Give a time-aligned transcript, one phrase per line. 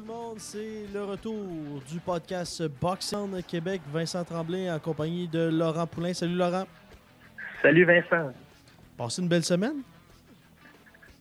[0.00, 1.44] Le monde, c'est le retour
[1.90, 3.80] du podcast Boxing Québec.
[3.92, 6.12] Vincent Tremblay en compagnie de Laurent Poulain.
[6.14, 6.66] Salut Laurent.
[7.62, 8.32] Salut Vincent.
[8.96, 9.82] Passé une belle semaine?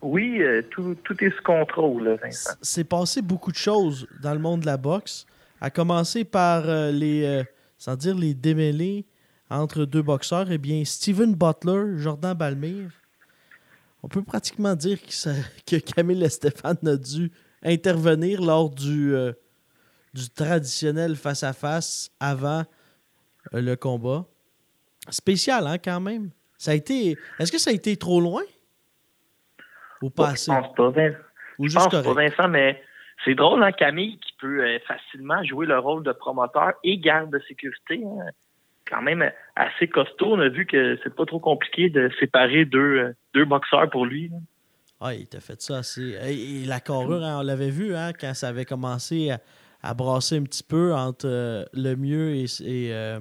[0.01, 2.51] Oui, euh, tout, tout est sous contrôle, Vincent.
[2.61, 5.25] C'est passé beaucoup de choses dans le monde de la boxe.
[5.59, 7.43] À commencer par euh, les, euh,
[7.77, 9.05] sans dire les démêlés
[9.49, 12.91] entre deux boxeurs, eh bien Steven Butler, Jordan Balmire.
[14.03, 15.33] On peut pratiquement dire que, ça-
[15.67, 17.29] que Camille Stéphane a dû
[17.63, 19.33] intervenir lors du, euh,
[20.13, 22.63] du traditionnel face-à-face avant
[23.53, 24.25] euh, le combat.
[25.09, 26.29] Spécial, hein, quand même.
[26.57, 27.17] Ça a été.
[27.39, 28.43] Est-ce que ça a été trop loin?
[30.01, 30.51] Ou pas assez?
[30.51, 31.15] Je pense pas, Vin-
[31.57, 32.13] Ou je juste pense pas?
[32.13, 32.81] Vincent, mais
[33.25, 37.31] c'est drôle, hein, Camille, qui peut euh, facilement jouer le rôle de promoteur et garde
[37.31, 38.01] de sécurité.
[38.05, 38.29] hein.
[38.89, 40.33] Quand même assez costaud.
[40.33, 44.29] On a vu que c'est pas trop compliqué de séparer deux, deux boxeurs pour lui.
[44.29, 44.37] là.
[45.01, 46.17] Ah, il t'a fait ça assez.
[46.23, 49.39] Et, et la carrure, hein, on l'avait vu hein, quand ça avait commencé à,
[49.81, 53.19] à brasser un petit peu entre euh, le mieux et, et, euh,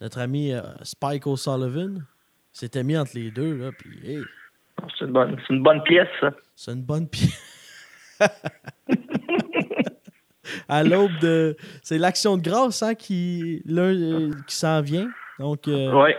[0.00, 1.96] notre ami euh, Spike O'Sullivan.
[2.54, 4.22] Il s'était mis entre les deux, là, puis hey,
[4.98, 6.30] C'est une bonne, c'est une bonne pièce, ça.
[6.54, 7.40] c'est une bonne pièce.
[10.68, 11.56] à l'aube de.
[11.82, 15.08] C'est l'action de grâce hein, qui, l'un, euh, qui s'en vient.
[15.38, 16.16] Donc, euh, Ouais.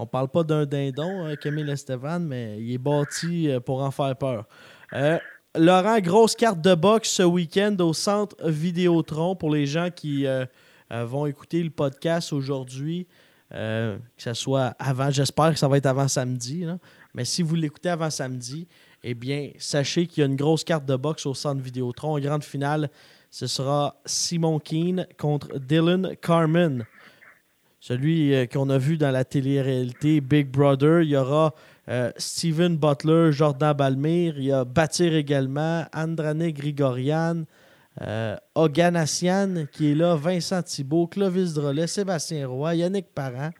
[0.00, 3.90] On parle pas d'un dindon, hein, Camille Estevan, mais il est bâti euh, pour en
[3.90, 4.46] faire peur.
[4.92, 5.18] Euh,
[5.56, 10.46] Laurent, grosse carte de boxe ce week-end au centre Vidéotron pour les gens qui euh,
[10.88, 13.08] vont écouter le podcast aujourd'hui.
[13.50, 16.64] que ce soit avant, j'espère que ça va être avant samedi.
[17.12, 18.68] Mais si vous l'écoutez avant samedi,
[19.02, 22.14] eh bien, sachez qu'il y a une grosse carte de boxe au centre Vidéotron.
[22.14, 22.88] En grande finale,
[23.32, 26.86] ce sera Simon Keane contre Dylan Carmen.
[27.80, 31.02] Celui euh, qu'on a vu dans la télé-réalité Big Brother.
[31.02, 31.54] Il y aura
[31.88, 34.34] euh, Steven Butler, Jordan Balmire.
[34.36, 37.44] Il y a Batir également, Andrane Grigorian,
[38.02, 43.50] euh, Oganassian qui est là, Vincent Thibault, Clovis Drolet, Sébastien Roy, Yannick Parent.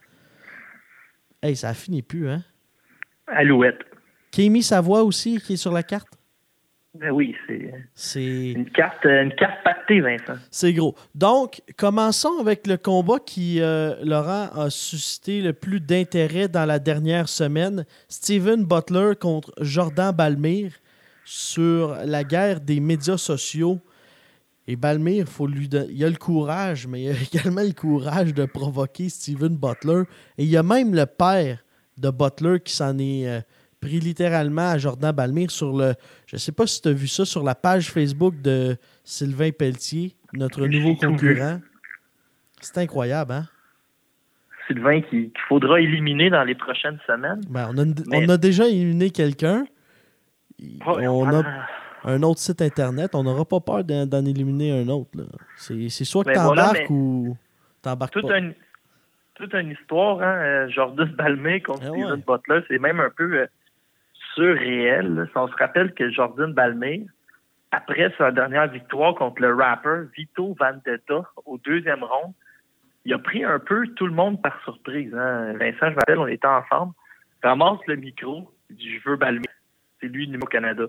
[1.41, 2.43] Hey, ça finit plus, hein?
[3.29, 3.79] Alouette.
[4.33, 6.18] Kémy Savoie aussi qui est sur la carte?
[7.01, 8.51] Ben oui, c'est C'est.
[8.53, 10.35] une carte, euh, une carte pactée, Vincent.
[10.51, 10.97] C'est gros.
[11.15, 16.79] Donc, commençons avec le combat qui, euh, Laurent, a suscité le plus d'intérêt dans la
[16.81, 17.85] dernière semaine.
[18.09, 20.73] Steven Butler contre Jordan Balmire
[21.25, 23.79] sur la guerre des médias sociaux.
[24.67, 28.35] Et Balmire, faut lui don- il a le courage, mais il a également le courage
[28.35, 30.03] de provoquer Steven Butler.
[30.37, 31.59] Et il y a même le père
[31.97, 33.41] de Butler qui s'en est euh,
[33.81, 35.95] pris littéralement à Jordan Balmire sur le.
[36.27, 40.15] Je sais pas si tu as vu ça sur la page Facebook de Sylvain Pelletier,
[40.33, 41.61] notre nouveau concurrent.
[42.61, 43.45] C'est incroyable, hein?
[44.67, 47.41] Sylvain qui- qu'il faudra éliminer dans les prochaines semaines.
[47.49, 49.65] Ben, on, a, Mais- on a déjà éliminé quelqu'un.
[50.61, 51.67] Ouais, On a ah,
[52.05, 53.15] un autre site internet.
[53.15, 55.11] On n'aura pas peur d'en éliminer un autre.
[55.57, 57.37] C'est soit que voilà, t'embarques ou
[57.81, 58.39] t'embarques toute, pas.
[58.39, 58.55] une,
[59.37, 62.25] toute une histoire, hein, euh, Jordan Balmé contre Steven ouais.
[62.27, 63.47] Butler, c'est même un peu euh,
[64.39, 65.29] surréel.
[65.31, 67.07] Si on se rappelle que Jordan Balmé,
[67.73, 72.33] après sa dernière victoire contre le rapper Vito Vendetta au deuxième round,
[73.05, 75.13] il a pris un peu tout le monde par surprise.
[75.15, 75.55] Hein.
[75.55, 76.93] Vincent, je me rappelle, on était ensemble,
[77.43, 79.47] ramasse le micro, il dit «Je veux Balmé».
[80.01, 80.85] C'est lui numéro Canada.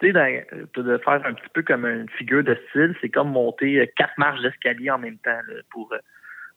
[0.00, 3.80] Tu sais, de faire un petit peu comme une figure de style, c'est comme monter
[3.80, 5.38] euh, quatre marches d'escalier en même temps
[5.70, 5.98] pour, euh,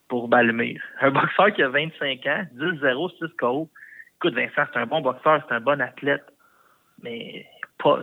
[0.08, 0.82] pour Balmire.
[1.02, 3.70] Un boxeur qui a 25 ans, 10-0, 6 KO.
[4.18, 6.26] Écoute, Vincent, c'est un bon boxeur, c'est un bon athlète,
[7.04, 7.46] mais
[7.84, 8.00] pas,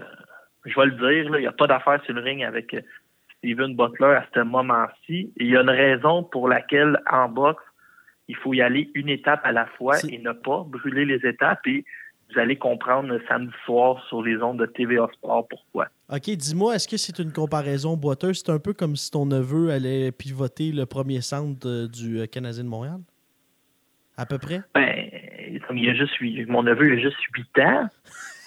[0.65, 2.81] je vais le dire, là, il n'y a pas d'affaire sur le ring avec euh,
[3.39, 5.33] Steven Butler à ce moment-ci.
[5.37, 7.63] Il y a une raison pour laquelle, en boxe,
[8.29, 11.67] il faut y aller une étape à la fois et ne pas brûler les étapes.
[11.67, 11.85] Et
[12.31, 15.89] vous allez comprendre samedi soir sur les ondes de TVA Sport pourquoi.
[16.11, 18.43] OK, dis-moi, est-ce que c'est une comparaison boiteuse?
[18.45, 22.27] C'est un peu comme si ton neveu allait pivoter le premier centre euh, du euh,
[22.27, 23.01] Canadien de Montréal?
[24.17, 24.63] À peu près?
[24.75, 25.11] Ben,
[25.61, 26.15] comme il a juste
[26.49, 27.89] mon neveu il a juste 8 ans.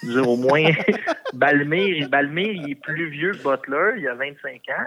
[0.03, 0.63] Dire, au moins,
[1.33, 4.85] Balmire, Balmire, il est plus vieux que Butler, il a 25 ans.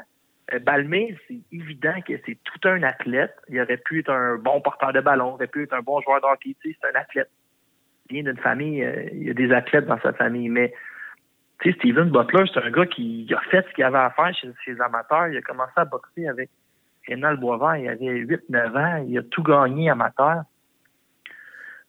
[0.53, 3.35] Euh, Balmé, c'est évident que c'est tout un athlète.
[3.49, 6.01] Il aurait pu être un bon porteur de ballon, il aurait pu être un bon
[6.01, 6.57] joueur d'hockey.
[6.63, 7.31] C'est un athlète.
[8.09, 10.49] Il vient d'une famille, euh, il y a des athlètes dans sa famille.
[10.49, 10.73] Mais
[11.61, 14.35] tu sais, Steven Butler, c'est un gars qui a fait ce qu'il avait à faire
[14.35, 15.29] chez, les amateurs.
[15.29, 16.51] Il a commencé à boxer avec
[17.07, 17.77] Rénal Boisvert.
[17.77, 19.05] Il avait 8-9 ans.
[19.09, 20.43] Il a tout gagné amateur.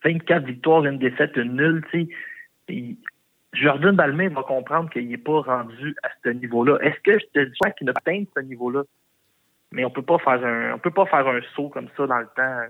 [0.03, 1.85] 24 victoires, une défaite, une nulle.
[3.53, 6.77] Jordan Balmain va comprendre qu'il n'est pas rendu à ce niveau-là.
[6.81, 8.83] Est-ce que je te dis qu'il n'a pas atteint ce niveau-là?
[9.71, 12.19] Mais on peut pas faire un on peut pas faire un saut comme ça dans
[12.19, 12.61] le temps.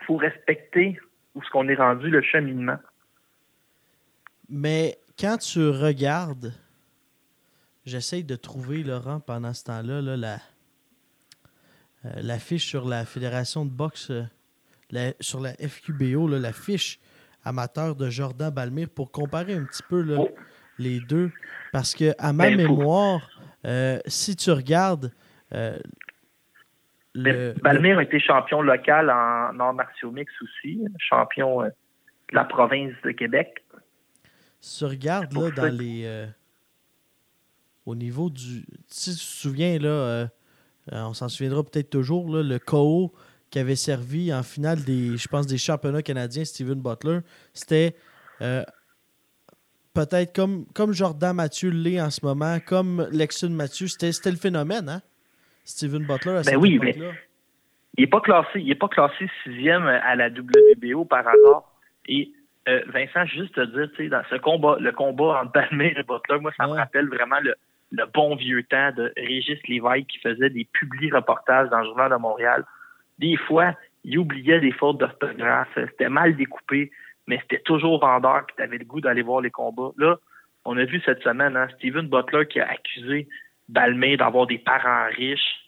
[0.00, 0.98] Il faut respecter
[1.34, 2.78] où ce qu'on est rendu, le cheminement.
[4.48, 6.52] Mais quand tu regardes,
[7.84, 10.38] j'essaye de trouver, Laurent, pendant ce temps-là,
[12.04, 14.12] euh, la fiche sur la Fédération de boxe,
[15.20, 16.98] sur la FQBO, la fiche
[17.44, 20.30] amateur de Jordan Balmire pour comparer un petit peu oh.
[20.78, 21.30] les deux.
[21.72, 23.28] Parce que, à ma ben, mémoire,
[23.64, 25.12] euh, si tu regardes.
[25.52, 25.78] Euh,
[27.14, 32.44] ben, Balmire a été champion local en Nord martiaux mix aussi, champion euh, de la
[32.44, 33.64] province de Québec.
[34.60, 36.28] Si tu regardes là, dans les.
[37.84, 38.64] au niveau du.
[38.86, 40.28] Si tu te souviens, là,
[40.92, 43.12] on s'en souviendra peut-être toujours, là, le KO
[43.52, 47.18] qui avait servi en finale des, je pense, des championnats canadiens, Steven Butler,
[47.52, 47.94] c'était
[48.40, 48.62] euh,
[49.94, 54.88] peut-être comme, comme Jordan Mathieu l'est en ce moment, comme Lexon Mathieu, c'était le phénomène,
[54.88, 55.02] hein?
[55.64, 56.96] Steven Butler à ben oui, mais
[57.98, 61.62] il n'est pas classé, il est pas classé sixième à la WBO par hasard.
[62.08, 62.32] Et
[62.68, 66.02] euh, Vincent, juste te dire, tu sais, dans ce combat, le combat entre Balmer et
[66.02, 67.54] Butler, moi, ça me rappelle vraiment le,
[67.92, 72.10] le, bon vieux temps de Régis Lévesque qui faisait des publics reportages dans le Journal
[72.10, 72.64] de Montréal
[73.18, 73.74] des fois,
[74.04, 76.90] il oubliait des fautes d'orthographe, c'était mal découpé,
[77.26, 79.92] mais c'était toujours vendeur, puis tu avais le goût d'aller voir les combats.
[79.96, 80.16] Là,
[80.64, 83.28] on a vu cette semaine hein, Steven Butler qui a accusé
[83.68, 85.60] Balmain d'avoir des parents riches,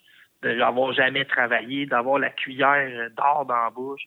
[0.43, 4.03] de n'avoir jamais travaillé, d'avoir la cuillère d'or dans la bouche.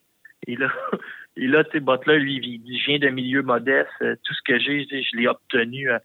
[0.46, 0.72] Et là,
[1.38, 3.90] et là, Butler, lui, il vient de milieu modeste.
[4.00, 6.02] Tout ce que j'ai, je l'ai obtenu à,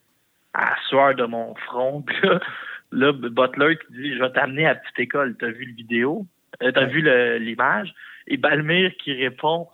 [0.54, 2.04] la sueur de mon front.
[2.92, 5.36] là, Butler qui dit, je vais t'amener à la petite école.
[5.38, 6.26] T'as vu le vidéo?
[6.62, 7.02] Euh, t'as vu
[7.38, 7.94] l'image?
[8.26, 9.68] Et Balmire qui répond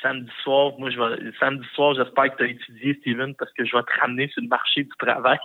[0.00, 3.64] samedi soir, moi je vais samedi soir, j'espère que tu as étudié, Steven, parce que
[3.64, 5.38] je vais te ramener sur le marché du travail.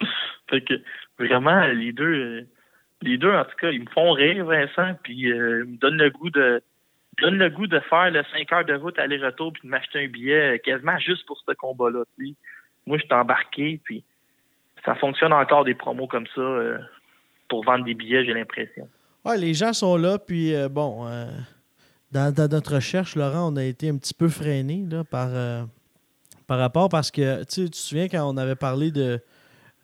[0.50, 0.74] fait que
[1.18, 2.48] vraiment, les deux euh,
[3.02, 5.98] les deux, en tout cas, ils me font rire, Vincent, puis euh, ils me donnent
[5.98, 6.62] le goût de
[7.20, 10.06] donnent le goût de faire le 5 heures de route aller-retour puis de m'acheter un
[10.06, 12.04] billet quasiment juste pour ce combat-là.
[12.86, 14.04] Moi, je suis embarqué, puis
[14.84, 16.78] ça fonctionne encore des promos comme ça
[17.48, 18.88] pour vendre des billets, j'ai l'impression
[19.36, 21.30] les gens sont là, puis euh, bon, euh,
[22.12, 25.64] dans, notre recherche, Laurent, on a été un petit peu freiné par, euh,
[26.46, 29.20] par rapport parce que tu te souviens quand on avait parlé de,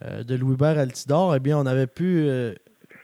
[0.03, 2.29] de Louis-Hubert Altidor, eh bien, on avait pu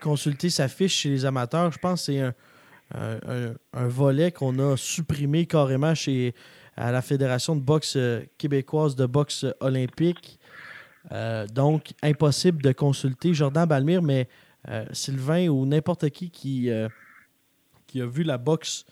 [0.01, 1.71] consulter sa fiche chez les amateurs.
[1.73, 6.35] Je pense que c'est un, volet qu'on a supprimé carrément chez
[6.77, 7.99] à la Fédération de boxe
[8.39, 10.39] québécoise de boxe olympique.
[11.53, 14.29] donc, impossible de consulter Jordan Balmire, mais
[14.69, 16.89] euh, Sylvain ou n'importe qui qui, euh,
[17.87, 18.85] qui a vu la boxe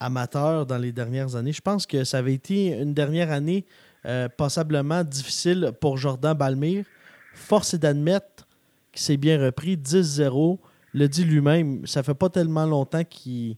[0.00, 3.64] amateur dans les dernières années, je pense que ça avait été une dernière année
[4.04, 6.84] euh, passablement difficile pour Jordan Balmire.
[7.32, 8.46] Force est d'admettre
[8.92, 10.58] qu'il s'est bien repris, 10-0.
[10.92, 13.56] Le dit lui-même, ça fait pas tellement longtemps qu'il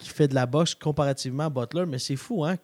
[0.00, 2.56] fait de la boxe comparativement à Butler, mais c'est fou, hein?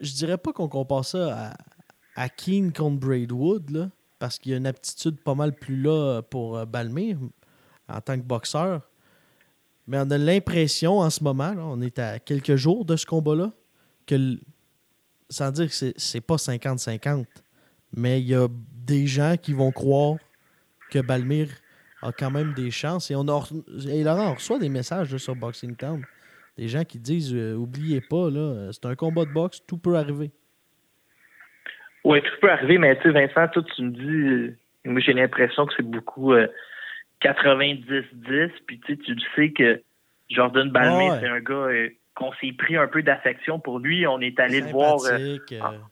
[0.00, 1.54] Je dirais pas qu'on compare ça
[2.16, 5.80] à, à Keane contre Braidwood, là parce qu'il y a une aptitude pas mal plus
[5.80, 7.18] là pour euh, Balmire
[7.88, 8.88] en tant que boxeur.
[9.86, 13.52] Mais on a l'impression en ce moment, on est à quelques jours de ce combat-là,
[14.06, 14.38] que
[15.28, 17.26] sans dire que c'est pas 50-50,
[17.92, 20.16] mais il y a des gens qui vont croire
[20.90, 21.50] que Balmire
[22.02, 23.10] a quand même des chances.
[23.10, 23.24] Et, on
[23.86, 26.02] et Laurent, on reçoit des messages sur Boxing Town.
[26.56, 28.28] Des gens qui disent euh, Oubliez pas,
[28.72, 30.30] c'est un combat de boxe, tout peut arriver.
[32.04, 35.14] Oui, tout peut arriver, mais tu sais, Vincent, toi, tu me dis, euh, moi, j'ai
[35.14, 36.34] l'impression que c'est beaucoup
[37.22, 37.92] 90-10,
[38.30, 39.80] euh, puis tu sais, tu sais que
[40.28, 44.06] Jordan Balmain, c'est un gars euh, qu'on s'est pris un peu d'affection pour lui.
[44.06, 44.98] On est allé le voir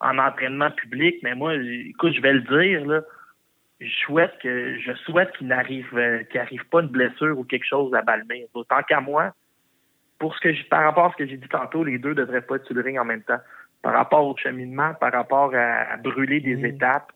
[0.00, 3.00] en, entraînement public, mais moi, écoute, je vais le dire, là,
[3.81, 5.88] je souhaite que je souhaite qu'il n'arrive
[6.31, 8.42] qu'il arrive pas une blessure ou quelque chose à Balmain.
[8.54, 9.33] Autant qu'à moi,
[10.21, 12.57] pour ce que par rapport à ce que j'ai dit tantôt, les deux devraient pas
[12.57, 13.40] être sur le ring en même temps
[13.83, 16.67] par rapport au cheminement, par rapport à, brûler des mm.
[16.67, 17.12] étapes.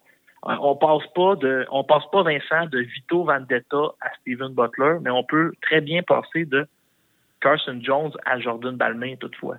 [0.47, 4.99] Euh, on passe pas de, on passe pas Vincent de Vito Vendetta à Steven Butler,
[5.01, 6.67] mais on peut très bien passer de
[7.41, 9.57] Carson Jones à Jordan Balmain toutefois.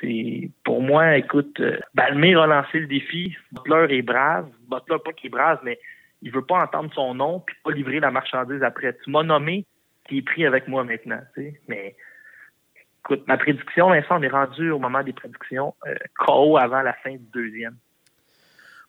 [0.00, 3.36] C'est pour moi, écoute, euh, Balmain a lancé le défi.
[3.52, 4.48] Butler est brave.
[4.68, 5.78] Butler pas qu'il est brave, mais
[6.22, 8.96] il veut pas entendre son nom puis pas livrer la marchandise après.
[9.04, 9.66] Tu m'as nommé,
[10.04, 11.20] tu es pris avec moi maintenant.
[11.68, 11.96] Mais
[13.04, 15.74] écoute, ma prédiction, Vincent, on est rendu au moment des prédictions.
[15.86, 17.76] Euh, KO avant la fin du deuxième.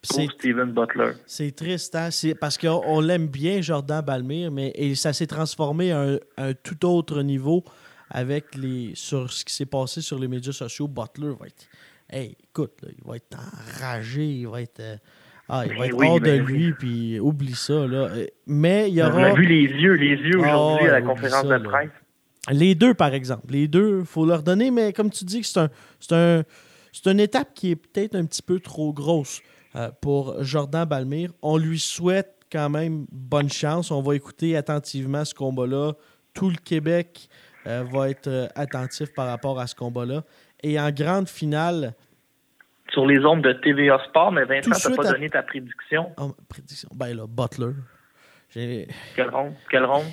[0.04, 1.12] C'est Steven Butler.
[1.28, 2.10] C'est triste, hein?
[2.40, 7.22] parce qu'on l'aime bien, Jordan Balmire, mais et ça s'est transformé à un, tout autre
[7.22, 7.64] niveau
[8.10, 10.88] avec les sur ce qui s'est passé sur les médias sociaux.
[10.88, 11.68] Butler va être.
[12.10, 14.80] Hey, écoute, il va être enragé, il va être.
[14.80, 14.96] Euh,
[15.50, 17.86] ah, il va être hors de ben lui, puis oublie ça.
[17.86, 18.10] Là.
[18.48, 19.20] Mais il y aura.
[19.20, 21.90] On a vu les yeux, les yeux aujourd'hui ah, à la conférence de presse.
[22.50, 23.52] Les deux, par exemple.
[23.52, 25.70] Les deux, il faut leur donner, mais comme tu dis, c'est un,
[26.12, 26.44] un,
[27.06, 29.42] une étape qui est peut-être un petit peu trop grosse
[29.76, 31.32] euh, pour Jordan Balmire.
[31.42, 33.92] On lui souhaite quand même bonne chance.
[33.92, 35.94] On va écouter attentivement ce combat-là.
[36.34, 37.30] Tout le Québec
[37.68, 40.24] euh, va être euh, attentif par rapport à ce combat-là.
[40.64, 41.94] Et en grande finale,
[42.92, 46.12] sur les ondes de TVA Sport, mais Vincent, tu n'as pas donné ta prédiction.
[46.18, 46.90] Oh, prédiction.
[46.94, 47.74] Ben là, Butler.
[48.54, 49.54] Quelle ronde?
[49.70, 50.06] Quelle ronde?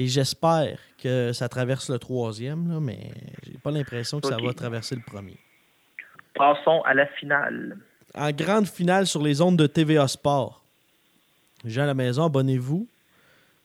[0.00, 3.10] Et j'espère que ça traverse le troisième, là, mais
[3.42, 5.36] j'ai pas l'impression que ça va traverser le premier.
[6.34, 7.76] Passons à la finale.
[8.14, 10.64] En grande finale sur les ondes de TVA Sport.
[11.66, 12.88] Gens à la maison, abonnez-vous.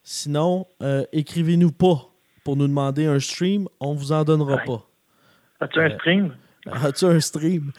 [0.03, 2.05] Sinon, euh, écrivez-nous pas
[2.43, 3.69] pour nous demander un stream.
[3.79, 4.85] On vous en donnera pas.
[5.61, 6.35] As-tu un euh, stream?
[6.71, 7.71] As-tu un stream?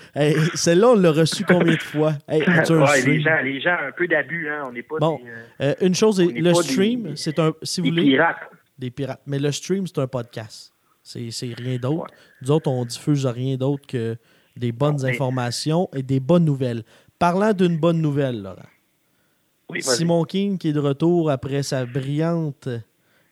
[0.55, 2.15] Celle-là, on l'a reçu combien de fois?
[2.29, 4.65] Hey, Les, gens, les gens, un peu d'abus, hein?
[4.67, 5.21] On n'est pas bon,
[5.61, 7.53] euh, une chose, le stream, c'est un.
[7.63, 8.37] Si vous des pirates.
[8.79, 9.23] Des pirates.
[9.27, 10.73] Mais le stream, c'est un podcast.
[11.03, 12.07] C'est rien d'autre.
[12.43, 14.17] Nous autres, on diffuse rien d'autre que
[14.57, 16.83] des bonnes informations et des bonnes nouvelles.
[17.19, 19.81] Parlant d'une bonne nouvelle, Laurent.
[19.81, 22.69] Simon King qui est de retour après sa brillante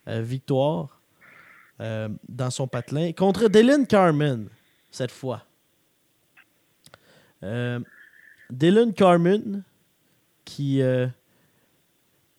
[0.08, 1.00] euh, victoire
[1.80, 4.48] euh, dans son patelin contre Dylan Carmen
[4.94, 5.42] cette fois.
[7.42, 7.80] Euh,
[8.50, 9.64] Dylan Carmen,
[10.44, 11.06] qui euh,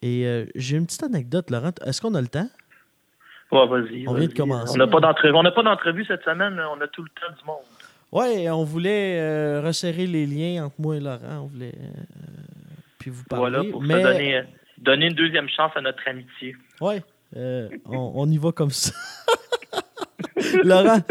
[0.01, 1.74] et euh, j'ai une petite anecdote, Laurent.
[1.85, 2.50] Est-ce qu'on a le temps?
[3.51, 4.07] Ouais, vas-y.
[4.07, 4.74] On vient de commencer.
[4.74, 5.00] On n'a pas
[5.63, 6.05] d'entrevue.
[6.05, 6.59] Cette semaine.
[6.59, 7.57] On a tout le temps du monde.
[8.12, 11.41] Oui, on voulait resserrer les liens entre moi et Laurent.
[11.43, 11.77] On voulait
[12.97, 13.57] puis vous parler.
[13.57, 14.43] Voilà, pour donner,
[14.77, 16.55] donner, une deuxième chance à notre amitié.
[16.79, 16.95] Oui,
[17.35, 18.93] on, on, y va comme ça.
[20.63, 21.01] Laurent,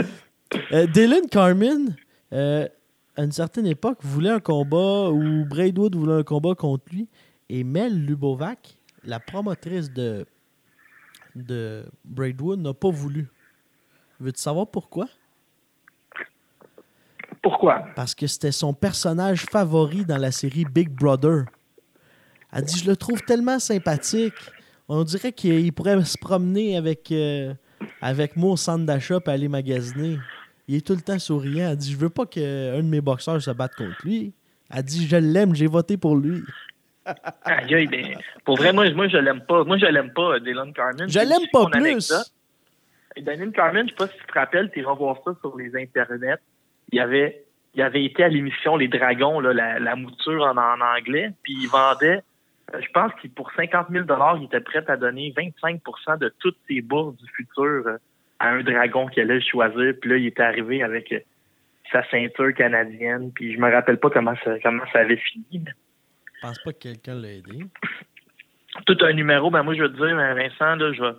[0.73, 1.97] euh, Dylan Carmen,
[2.33, 2.69] euh,
[3.17, 7.09] à une certaine époque, voulait un combat, ou Braidwood voulait un combat contre lui,
[7.49, 10.27] et Mel Lubovac, la promotrice de,
[11.35, 13.29] de Braidwood, n'a pas voulu.
[14.21, 15.09] Veux-tu savoir pourquoi?
[17.43, 17.85] Pourquoi?
[17.95, 21.45] Parce que c'était son personnage favori dans la série Big Brother.
[22.53, 24.35] Elle dit Je le trouve tellement sympathique.
[24.89, 27.53] On dirait qu'il pourrait se promener avec, euh,
[28.01, 30.19] avec moi au centre d'achat et aller magasiner.
[30.69, 31.71] Il est tout le temps souriant.
[31.71, 34.33] Elle dit Je veux pas qu'un de mes boxeurs se batte contre lui.
[34.75, 36.43] Elle dit Je l'aime, j'ai voté pour lui.
[37.45, 39.65] Aïe, ben, pour vrai, moi, moi je l'aime pas.
[39.65, 41.09] Moi, je l'aime pas, Dylan Carmen.
[41.09, 42.13] Je l'aime pas plus.
[43.17, 45.77] Dylan Carmen, je sais pas si tu te rappelles, tu iras voir ça sur les
[45.77, 46.39] internets.
[46.91, 47.45] Il avait,
[47.75, 52.23] il avait été à l'émission Les Dragons, là, la, mouture en, anglais, puis il vendait,
[52.75, 54.05] euh, je pense que pour 50 000
[54.39, 57.99] il était prêt à donner 25% de toutes ses bourses du futur euh,
[58.45, 59.95] à un dragon qu'il allait choisir.
[60.01, 61.15] Puis là, il était arrivé avec
[61.91, 63.33] sa ceinture canadienne.
[63.35, 65.65] Puis je me rappelle pas comment ça, comment ça avait fini.
[66.35, 67.65] Je pense pas que quelqu'un l'a aidé.
[68.87, 71.13] Tout un numéro, ben moi je veux te dire, Vincent, là, je, vais,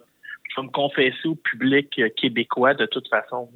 [0.50, 3.50] je vais me confesser au public québécois de toute façon.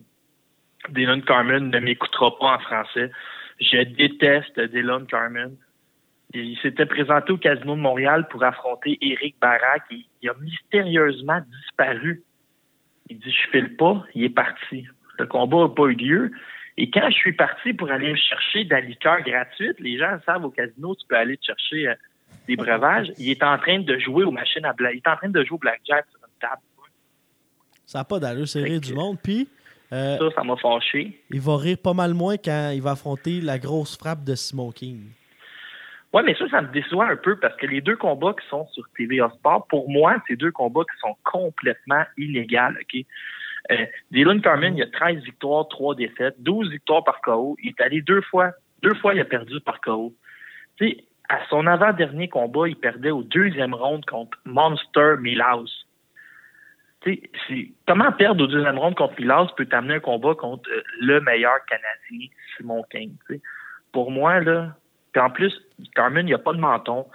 [0.89, 3.11] Dylan Carmen ne m'écoutera pas en français.
[3.59, 5.55] Je déteste Dylan Carmen.
[6.33, 11.41] Il s'était présenté au Casino de Montréal pour affronter Éric Barak et il a mystérieusement
[11.41, 12.23] disparu
[13.09, 14.05] il dit, je file pas.
[14.15, 14.87] Il est parti.
[15.17, 16.31] Le combat n'a pas eu lieu.
[16.77, 20.45] Et quand je suis parti pour aller chercher de la liqueur gratuite, les gens savent
[20.45, 21.95] au casino, tu peux aller chercher euh,
[22.47, 23.11] des breuvages.
[23.17, 24.93] Il est en train de jouer aux machines à black.
[24.93, 26.61] Il est en train de jouer au blackjack sur une table.
[27.85, 29.17] Ça n'a pas d'allure, c'est rire du monde.
[29.21, 29.49] Puis.
[29.91, 31.19] Euh, ça, ça m'a fâché.
[31.31, 35.01] Il va rire pas mal moins quand il va affronter la grosse frappe de Smoking.
[36.11, 38.65] Oui, mais ça, ça me déçoit un peu parce que les deux combats qui sont
[38.67, 42.75] sur TVA Sport, pour moi, c'est deux combats qui sont complètement illégaux.
[42.81, 43.05] OK?
[43.71, 47.55] Euh, Dylan Carmen, il a 13 victoires, 3 défaites, 12 victoires par KO.
[47.61, 48.51] Il est allé deux fois,
[48.81, 50.15] deux fois, il a perdu par KO.
[50.77, 55.85] Tu sais, à son avant-dernier combat, il perdait au deuxième round contre Monster Milhouse.
[57.87, 61.63] Comment perdre au deuxième round contre Milhouse peut t'amener un combat contre euh, le meilleur
[61.67, 63.15] Canadien, Simon King.
[63.91, 64.75] Pour moi, là,
[65.11, 65.53] puis en plus,
[65.95, 67.05] Carmen, il a pas de menton.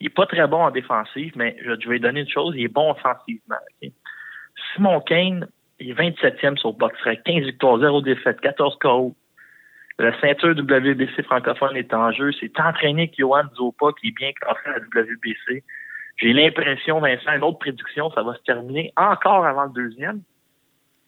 [0.00, 2.64] Il est pas très bon en défensive, mais je, vais lui donner une chose, il
[2.64, 3.56] est bon offensivement.
[4.74, 5.46] Simon Kane,
[5.78, 9.14] il est 27e sur box 15 victoires, 0 défaites, 14 KO.
[9.98, 12.32] La ceinture WBC francophone est en jeu.
[12.40, 15.62] C'est entraîné avec Johan Zopa, qui est bien classé à la WBC.
[16.16, 20.22] J'ai l'impression, Vincent, une autre prédiction, ça va se terminer encore avant le deuxième.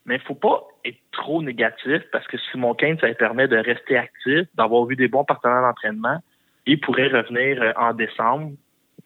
[0.06, 3.56] Mais il faut pas être trop négatif parce que Simon Kane, ça lui permet de
[3.56, 6.18] rester actif, d'avoir vu des bons partenaires d'entraînement.
[6.66, 8.52] Il pourrait revenir euh, en décembre.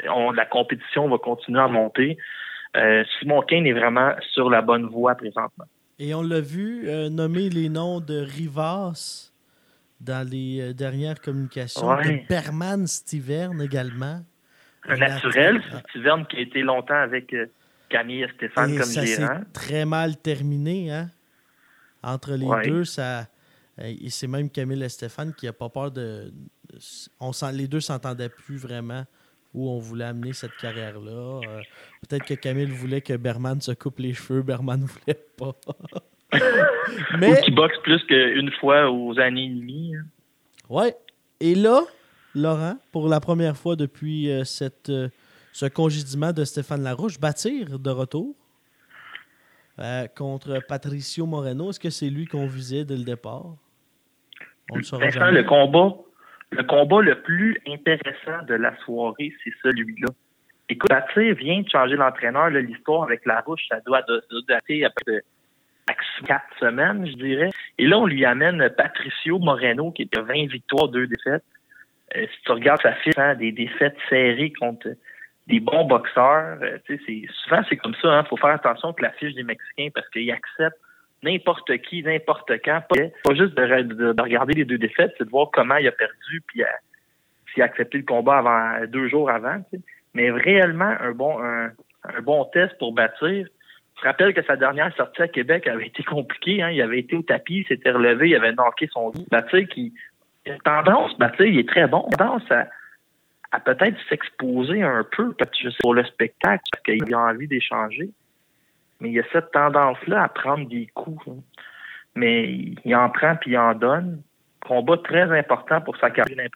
[0.09, 2.19] On, la compétition va continuer à monter.
[2.77, 5.65] Euh, Simon Kane est vraiment sur la bonne voie présentement.
[5.99, 9.33] Et on l'a vu euh, nommer les noms de Rivas
[10.01, 14.21] dans les dernières communications, de Berman Stiverne également.
[14.89, 17.35] Un naturel, Stiverne qui a été longtemps avec
[17.89, 19.41] Camille et Stéphane comme ça gérant.
[19.53, 21.09] très mal terminé, hein?
[22.03, 23.27] Entre les deux, ça.
[24.09, 26.33] C'est même Camille et Stéphane qui n'a pas peur de.
[27.21, 29.05] On sent, les deux s'entendaient plus vraiment
[29.55, 31.41] où on voulait amener cette carrière-là.
[31.47, 31.63] Euh,
[32.03, 35.55] peut-être que Camille voulait que Berman se coupe les cheveux, Berman ne voulait pas.
[37.19, 37.33] Mais...
[37.33, 39.95] Ou qu'il boxe plus qu'une fois aux années et demie.
[39.97, 40.05] Hein.
[40.69, 40.95] Ouais.
[41.41, 41.83] Et là,
[42.35, 45.09] Laurent, pour la première fois depuis euh, cette euh,
[45.53, 47.19] ce congédiement de Stéphane Larouche.
[47.19, 48.35] Bâtir de retour
[50.17, 51.71] contre Patricio Moreno.
[51.71, 53.57] Est-ce que c'est lui qu'on visait dès le départ?
[54.71, 55.97] On le le combat,
[56.51, 60.09] le combat le plus intéressant de la soirée, c'est celui-là.
[60.69, 62.51] Écoute, Bâtir vient de changer l'entraîneur.
[62.51, 64.03] L'histoire avec Larouche, ça doit
[64.49, 65.23] dater à peu de
[66.27, 67.51] quatre semaines, je dirais.
[67.79, 71.45] Et là, on lui amène Patricio Moreno, qui était 20 victoires, 2 défaites.
[72.17, 74.89] Euh, si tu regardes sa fiche, hein, des défaites serrées contre
[75.47, 76.59] des bons boxeurs.
[76.63, 76.79] Euh,
[77.45, 78.09] souvent, c'est comme ça.
[78.09, 78.25] Il hein.
[78.25, 80.79] faut faire attention avec la fiche des Mexicains parce qu'ils acceptent
[81.23, 82.83] n'importe qui, n'importe quand.
[82.89, 86.63] Pas, juste de, regarder les deux défaites, c'est de voir comment il a perdu puis
[86.63, 86.67] euh,
[87.53, 89.63] s'il a accepté le combat avant deux jours avant.
[90.15, 91.71] Mais réellement, un bon, un,
[92.23, 93.47] bon test pour bâtir.
[94.01, 96.63] Je rappelle que sa dernière sortie à Québec avait été compliquée.
[96.63, 96.71] Hein.
[96.71, 99.25] Il avait été au tapis, il s'était relevé, il avait knocké son dos.
[99.31, 99.93] Bâtir qui
[100.65, 102.09] tendance, Bâtir, il est très bon.
[102.17, 102.69] Tendance à
[103.51, 108.11] à peut-être s'exposer un peu, peut-être pour le spectacle, parce qu'il a envie d'échanger.
[109.01, 111.27] Mais il y a cette tendance-là à prendre des coups.
[111.29, 111.41] Hein.
[112.15, 112.53] Mais
[112.85, 114.23] il en prend puis il en donne.
[114.61, 116.49] Combat très important pour sa carrière.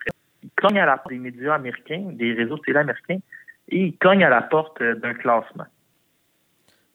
[0.42, 3.20] Il cogne à la porte des médias américains, des réseaux télé américains,
[3.68, 5.66] et il cogne à la porte d'un classement.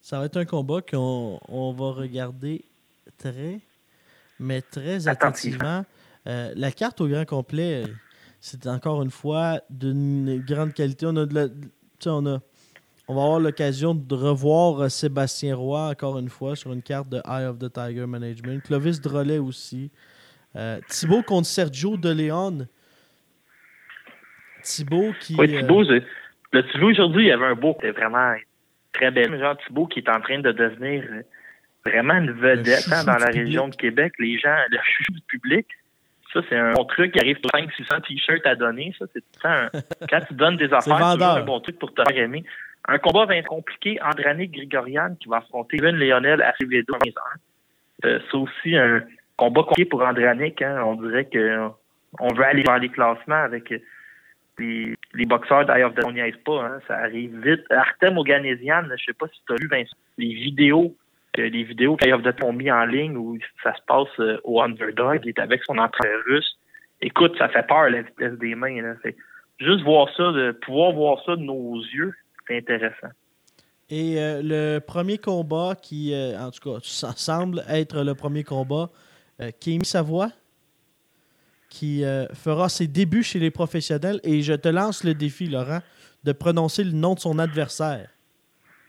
[0.00, 2.64] Ça va être un combat qu'on on va regarder
[3.16, 3.60] très,
[4.38, 5.84] mais très attentivement.
[6.26, 7.84] Euh, la carte au grand complet,
[8.40, 11.06] c'est encore une fois d'une grande qualité.
[11.06, 11.50] On a de
[12.06, 12.38] on a
[13.08, 17.08] on va avoir l'occasion de revoir euh, Sébastien Roy encore une fois sur une carte
[17.08, 18.62] de Eye of the Tiger Management.
[18.62, 19.90] Clovis Drolet aussi.
[20.54, 22.66] Euh, Thibaut contre Sergio De Leon.
[24.62, 25.36] Thibaut qui.
[25.38, 28.34] Oui, euh, Thibaut, le Thibaut aujourd'hui, il y avait un beau, c'était vraiment
[28.92, 29.38] très belle.
[29.38, 31.04] Genre Thibaut qui est en train de devenir
[31.86, 34.12] vraiment une vedette hein, dans la région de Québec.
[34.18, 35.66] Les gens, le chouchou du public.
[36.34, 38.94] Ça, c'est un bon truc qui arrive 500-600 t-shirts à donner.
[38.98, 39.70] Ça, c'est un...
[40.10, 42.44] Quand tu donnes des affaires, c'est un bon truc pour te faire aimer.
[42.88, 43.98] Un combat va être compliqué.
[44.02, 46.94] Andranik Grigorian qui va affronter Steven Lionel à Rivedo
[48.04, 49.02] euh, C'est aussi un
[49.36, 50.62] combat compliqué pour Andranik.
[50.62, 50.82] Hein.
[50.84, 51.68] On dirait que
[52.18, 53.72] on veut aller dans les classements avec
[54.58, 54.96] les,
[55.26, 56.64] boxeurs d'ailleurs on n'y arrive pas.
[56.64, 56.80] Hein.
[56.88, 57.64] Ça arrive vite.
[57.70, 60.96] Artem Oganesian, je sais pas si tu as vu Vincent, les vidéos
[61.36, 65.28] les vidéos qu'Ayof ont mis en ligne où ça se passe euh, au underdog, il
[65.28, 66.58] est avec son entraîneur russe.
[67.00, 68.82] Écoute, ça fait peur la vitesse des mains.
[68.82, 68.94] Là.
[69.60, 72.12] Juste voir ça, de pouvoir voir ça de nos yeux,
[72.48, 73.08] c'est intéressant.
[73.90, 78.90] Et euh, le premier combat qui, euh, en tout cas, semble être le premier combat,
[79.60, 80.30] Kémy Savoie,
[81.70, 82.02] qui
[82.34, 84.18] fera ses débuts chez les professionnels.
[84.24, 85.78] Et je te lance le défi, Laurent,
[86.24, 88.08] de prononcer le nom de son adversaire.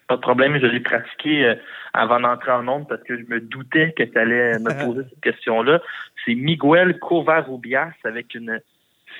[0.10, 1.56] Pas de problème, je l'ai pratiqué euh,
[1.94, 5.22] avant d'entrer en nombre parce que je me doutais que tu allais me poser cette
[5.22, 5.82] question-là.
[6.26, 8.60] C'est Miguel Covarrubias avec une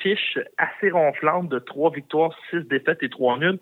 [0.02, 3.60] fiche assez ronflante de trois victoires, six défaites et trois nuls.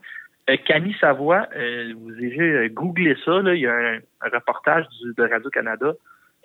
[0.50, 5.24] Euh, Camille Savoie, euh, vous avez googlé ça, là, il y a un, reportage de
[5.24, 5.94] Radio-Canada.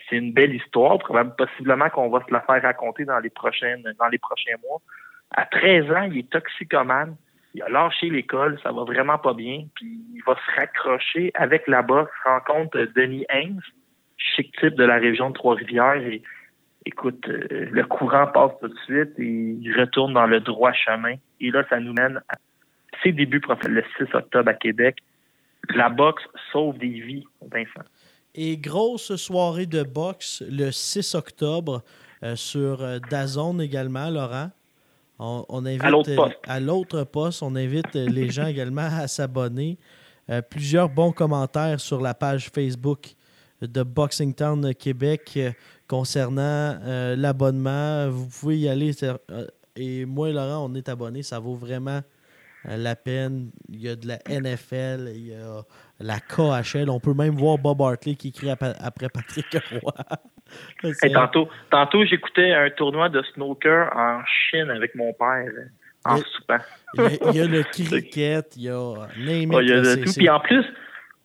[0.08, 3.82] C'est une belle histoire, probablement, possiblement qu'on va se la faire raconter dans les prochaines,
[3.98, 4.80] dans les prochains mois.
[5.30, 7.16] À 13 ans, il est toxicomane.
[7.54, 11.68] Il a lâché l'école, ça va vraiment pas bien, puis il va se raccrocher avec
[11.68, 13.60] la boxe, rencontre Denis Haynes,
[14.16, 16.22] chic type de la région de Trois-Rivières, et
[16.86, 21.14] écoute, euh, le courant passe tout de suite et il retourne dans le droit chemin.
[21.40, 22.36] Et là, ça nous mène à
[23.02, 24.98] ses débuts professionnels le 6 octobre à Québec.
[25.74, 27.86] La boxe sauve des vies, Vincent.
[28.34, 31.82] Et grosse soirée de boxe le 6 octobre
[32.22, 34.50] euh, sur euh, Dazone également, Laurent.
[35.18, 35.84] On, invite
[36.48, 37.42] à l'autre poste.
[37.42, 39.78] on invite euh, les gens également à s'abonner.
[40.30, 43.14] Euh, plusieurs bons commentaires sur la page Facebook
[43.60, 45.38] de Boxing Town Québec
[45.86, 46.80] concernant
[47.16, 48.08] l'abonnement.
[48.08, 48.90] Vous pouvez y aller.
[49.76, 51.22] Et moi et Laurent, on est abonnés.
[51.22, 52.00] Ça vaut vraiment
[52.64, 53.50] la peine.
[53.68, 55.62] Il y a de la NFL, il y a
[56.00, 56.90] la KHL.
[56.90, 59.92] On peut même voir Bob Hartley qui écrit après Patrick Roy.
[61.12, 65.50] tantôt, tantôt j'écoutais un tournoi de snooker en Chine avec mon père
[66.04, 66.58] en soupant.
[66.94, 70.12] Il y, a, le cricket, il y a name il y a tout.
[70.14, 70.64] Puis en plus,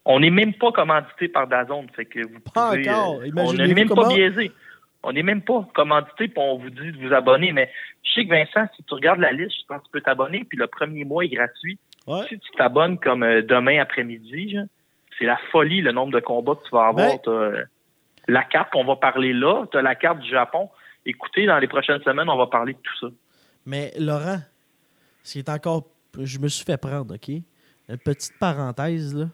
[0.06, 1.88] on n'est même pas commandité par Dazone.
[1.96, 3.22] Fait que vous pas encore.
[3.22, 4.52] Euh, on n'est même pas biaisé.
[5.04, 7.52] On n'est même pas commandité pour on vous dit de vous abonner.
[7.52, 7.72] Mais
[8.04, 10.44] je sais que Vincent, si tu regardes la liste, je pense que tu peux t'abonner,
[10.44, 11.78] puis le premier mois est gratuit.
[12.30, 14.58] Si tu t'abonnes comme euh, demain après-midi,
[15.18, 17.18] c'est la folie le nombre de combats que tu vas avoir.
[17.28, 17.64] Euh,
[18.30, 20.70] la carte qu'on va parler là, tu as la carte du Japon.
[21.06, 23.08] Écoutez, dans les prochaines semaines, on va parler de tout ça.
[23.66, 24.40] Mais Laurent,
[25.24, 25.84] c'est encore.
[26.18, 27.30] Je me suis fait prendre, OK?
[27.30, 29.26] Une petite parenthèse, là.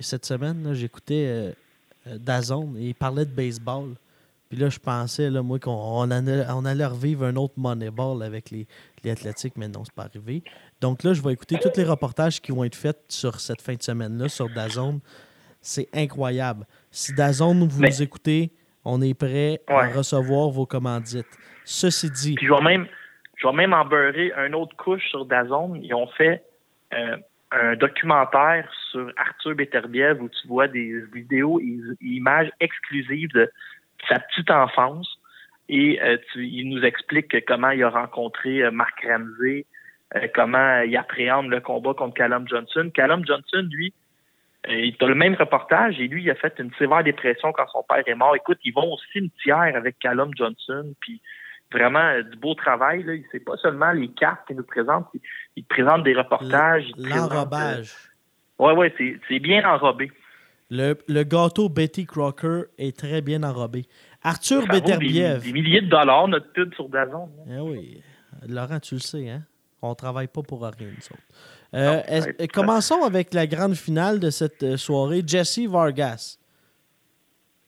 [0.00, 1.54] Cette semaine, j'écoutais
[2.06, 3.94] euh, Dazone et il parlait de baseball.
[4.48, 8.50] Puis là, je pensais, là, moi, qu'on allait, on allait revivre un autre Moneyball avec
[8.50, 8.66] les,
[9.04, 10.42] les athlétiques, mais non, c'est pas arrivé.
[10.80, 13.74] Donc là, je vais écouter tous les reportages qui vont être faits sur cette fin
[13.74, 15.00] de semaine-là, sur Dazone.
[15.60, 16.64] C'est incroyable.
[16.90, 18.52] Si Dazone, vous écoutez,
[18.84, 21.26] on est prêt à recevoir vos commandites.
[21.64, 22.34] Ceci dit.
[22.36, 22.86] Puis je vais même,
[23.36, 25.78] je vais même en beurrer une autre couche sur Dazone.
[25.82, 26.42] Ils ont fait
[26.94, 27.16] euh,
[27.50, 33.50] un documentaire sur Arthur Beterbiev où tu vois des vidéos et images exclusives de
[34.08, 35.18] sa petite enfance.
[35.68, 39.66] Et euh, il nous explique comment il a rencontré euh, Mark Ramsey,
[40.16, 42.90] euh, comment il appréhende le combat contre Callum Johnson.
[42.94, 43.92] Callum Johnson, lui,
[44.66, 47.84] il a le même reportage et lui, il a fait une sévère dépression quand son
[47.88, 48.34] père est mort.
[48.34, 51.20] Écoute, ils vont au cimetière avec Callum Johnson, puis
[51.70, 53.02] vraiment du beau travail.
[53.02, 53.12] Là.
[53.30, 55.06] C'est pas seulement les cartes qu'il nous présente,
[55.54, 56.86] il, présente des reportages.
[56.96, 57.92] L'enrobage.
[58.58, 60.10] Oui, oui, c'est bien enrobé.
[60.70, 63.86] Le, le, gâteau Betty Crocker est très bien enrobé.
[64.22, 65.42] Arthur Beterbiev.
[65.42, 67.30] Des, milliers de dollars, notre pub sur Dazon.
[67.48, 68.02] Eh oui.
[68.46, 69.44] Laurent, tu le sais, hein?
[69.80, 70.88] On ne travaille pas pour rien,
[71.72, 75.22] nous euh, commençons avec la grande finale de cette euh, soirée.
[75.26, 76.38] Jesse Vargas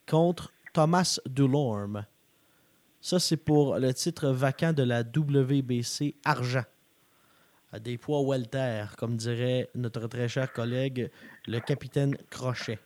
[0.08, 2.06] contre Thomas Dulorme.
[3.00, 6.64] Ça, c'est pour le titre vacant de la WBC Argent.
[7.72, 11.10] À des poids welter, comme dirait notre très cher collègue,
[11.46, 12.78] le capitaine Crochet.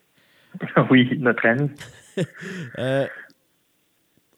[0.91, 1.71] Oui, notre ami.
[2.79, 3.09] Euh,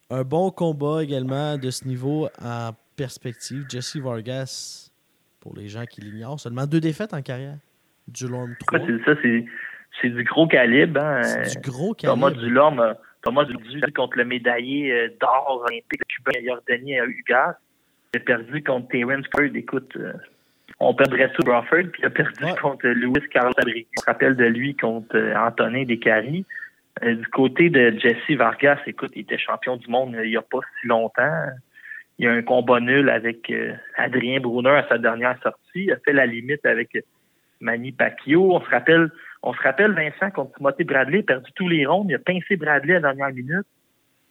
[0.09, 3.67] un bon combat également de ce niveau en perspective.
[3.69, 4.91] Jesse Vargas,
[5.41, 7.59] pour les gens qui l'ignorent, seulement deux défaites en carrière.
[8.09, 8.79] Dulorme 3.
[8.87, 9.21] c'est ça,
[10.01, 11.01] c'est du gros calibre.
[11.01, 11.23] Hein.
[11.23, 12.31] C'est du gros calibre.
[12.31, 17.57] Thomas Dulorme, Thomas Dulorme contre le médaillé euh, d'or olympique cubain Jordanien à Ugas.
[18.15, 19.55] Il a perdu contre Terence Ford.
[19.55, 20.15] Écoute, euh,
[20.79, 23.85] on perdrait tout Crawford, puis il a perdu contre Luis Carlos Abreu.
[23.97, 26.45] On se rappelle de lui contre euh, Antonin Descaries.
[27.03, 30.43] Euh, du côté de Jesse Vargas, écoute, il était champion du monde il n'y a
[30.43, 31.47] pas si longtemps.
[32.19, 35.85] Il y a un combat nul avec euh, Adrien Brunner à sa dernière sortie.
[35.85, 36.97] Il a fait la limite avec
[37.61, 38.55] Manny Pacquiao.
[38.55, 39.11] On se rappelle,
[39.43, 42.07] on se rappelle Vincent contre Timothée Bradley, il a perdu tous les ronds.
[42.09, 43.67] Il a pincé Bradley à la dernière minute.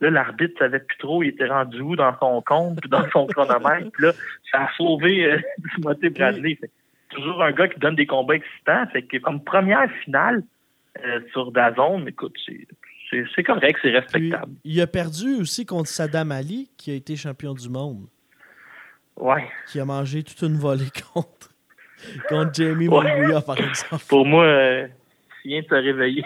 [0.05, 3.89] Là, l'arbitre savait plus trop, il était rendu où dans son compte, dans son chronomètre.
[3.91, 4.11] Puis là,
[4.51, 5.39] ça a sauvé euh,
[5.73, 6.59] Timothée Bradley.
[6.61, 6.69] C'est
[7.09, 8.85] toujours un gars qui donne des combats excitants.
[8.93, 10.43] Fait que comme première finale
[11.03, 12.37] euh, sur Dazone, écoute,
[13.09, 14.53] c'est correct, c'est respectable.
[14.63, 18.05] il a perdu aussi contre Saddam Ali, qui a été champion du monde.
[19.17, 19.49] Ouais.
[19.71, 21.49] Qui a mangé toute une volée contre,
[22.29, 23.41] contre Jamie ouais.
[23.43, 24.03] par exemple.
[24.07, 24.87] Pour moi, euh,
[25.43, 26.23] vient de se réveiller.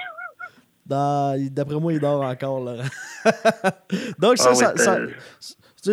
[0.89, 2.63] D'après moi, il dort encore.
[2.63, 2.83] Là.
[4.19, 4.97] Donc, ça, ah ça,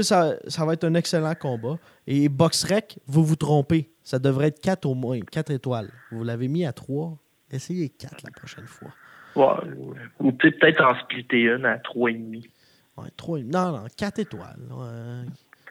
[0.03, 1.79] ça, ça, va être un excellent combat.
[2.07, 3.93] Et Boxrec, vous vous trompez.
[4.03, 5.91] Ça devrait être 4 au moins, 4 étoiles.
[6.11, 7.17] Vous l'avez mis à 3.
[7.51, 8.89] Essayez 4 la prochaine fois.
[9.37, 12.49] Ouais, ou peut-être en splitter une à 3,5.
[12.97, 14.57] Ouais, 3, non, non, 4 étoiles.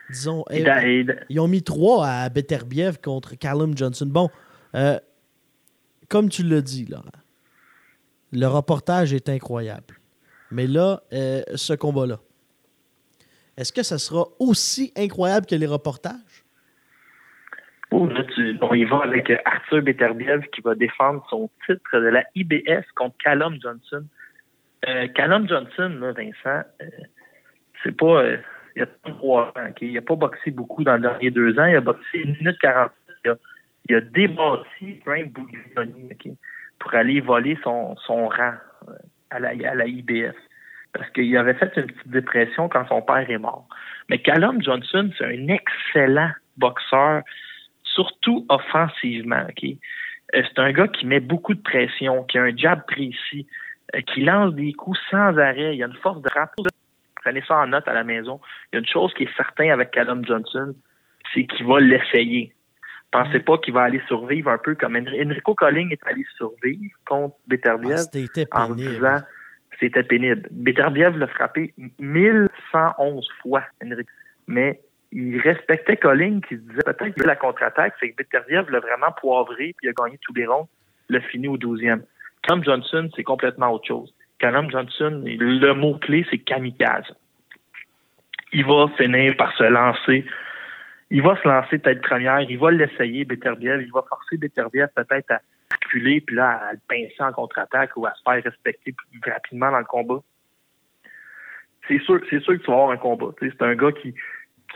[0.08, 4.06] disons, eh, ils ont mis 3 à Beterbiev contre Callum Johnson.
[4.06, 4.30] Bon,
[4.76, 4.98] euh,
[6.08, 7.04] comme tu l'as dit, Laurent,
[8.32, 9.94] le reportage est incroyable.
[10.50, 12.18] Mais là, euh, ce combat-là,
[13.56, 16.44] est-ce que ça sera aussi incroyable que les reportages?
[17.90, 18.08] Oh,
[18.62, 23.16] on y va avec Arthur Beterbiev qui va défendre son titre de la IBS contre
[23.22, 24.04] Callum Johnson.
[24.88, 26.90] Euh, Callum Johnson, Vincent, euh,
[27.82, 28.24] c'est pas.
[28.74, 31.66] il a 33 ans, Il n'a pas boxé beaucoup dans les derniers deux ans.
[31.66, 32.92] Il a boxé 1 minute 46.
[33.24, 33.36] Il a,
[33.88, 35.00] il a débattu
[36.78, 38.54] pour aller voler son, son rang
[38.88, 38.92] euh,
[39.30, 40.34] à la, à la IBS.
[40.92, 43.66] Parce qu'il avait fait une petite dépression quand son père est mort.
[44.08, 47.22] Mais Callum Johnson, c'est un excellent boxeur,
[47.84, 49.46] surtout offensivement.
[49.64, 49.72] Euh,
[50.32, 53.46] c'est un gars qui met beaucoup de pression, qui a un jab précis,
[53.94, 55.76] euh, qui lance des coups sans arrêt.
[55.76, 56.54] Il a une force de frappe.
[57.16, 58.40] Prenez ça en note à la maison.
[58.72, 60.74] Il y a une chose qui est certaine avec Callum Johnson,
[61.34, 62.52] c'est qu'il va l'essayer.
[63.10, 67.36] Pensez pas qu'il va aller survivre un peu comme Enrico Colling est allé survivre contre
[67.46, 68.00] Beterbiev
[68.50, 69.20] ah, en disant
[69.80, 70.48] c'était pénible.
[70.50, 74.10] Beterbiev l'a frappé 1111 fois, Enrico.
[74.46, 74.80] Mais
[75.12, 79.74] il respectait Colling qui disait peut-être que la contre-attaque, c'est que Beterbiev l'a vraiment poivré
[79.76, 80.68] puis il a gagné tous les ronds,
[81.08, 82.02] l'a fini au 12e.
[82.42, 84.12] Callum Johnson, c'est complètement autre chose.
[84.38, 87.14] Callum Johnson, le mot-clé, c'est kamikaze.
[88.52, 90.24] Il va finir par se lancer.
[91.10, 92.40] Il va se lancer tête première.
[92.40, 93.82] Il va l'essayer, Beterbiev.
[93.82, 95.40] Il va forcer Beterbiev peut-être à
[95.72, 99.70] reculer, puis là, à le pincer en contre-attaque ou à se faire respecter plus rapidement
[99.70, 100.20] dans le combat.
[101.88, 103.28] C'est sûr, c'est sûr que tu vas avoir un combat.
[103.40, 104.12] C'est un gars qui,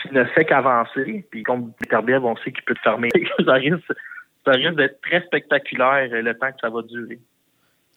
[0.01, 1.27] qui ne fait qu'avancer.
[1.31, 3.09] Puis contre Beterbiev, on sait qu'il peut te fermer.
[3.45, 3.93] ça risque,
[4.45, 7.19] ça risque d'être très spectaculaire le temps que ça va durer.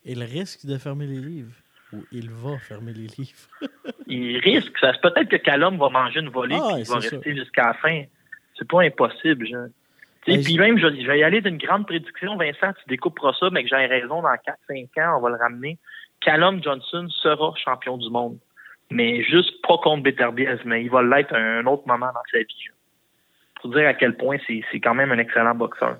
[0.05, 1.53] Il risque de fermer les livres
[1.93, 3.47] ou il va fermer les livres?
[4.07, 4.73] il risque.
[4.79, 8.03] Peut-être que Callum va manger une volée et il va rester jusqu'à la fin.
[8.57, 9.47] C'est pas impossible.
[9.47, 9.57] Je...
[10.25, 12.37] Puis même, je, vais y aller d'une grande prédiction.
[12.37, 14.29] Vincent, tu découperas ça, mais que j'ai raison, dans
[14.69, 15.77] 4-5 ans, on va le ramener.
[16.21, 18.37] Callum Johnson sera champion du monde.
[18.89, 22.39] Mais juste pas contre Beterbiev, mais il va l'être à un autre moment dans sa
[22.39, 22.69] vie.
[23.59, 25.97] Pour dire à quel point c'est quand même un excellent boxeur.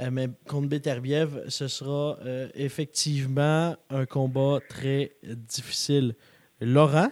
[0.00, 6.14] Euh, mais contre Beterbiev, ce sera euh, effectivement un combat très difficile.
[6.60, 7.08] Laurent,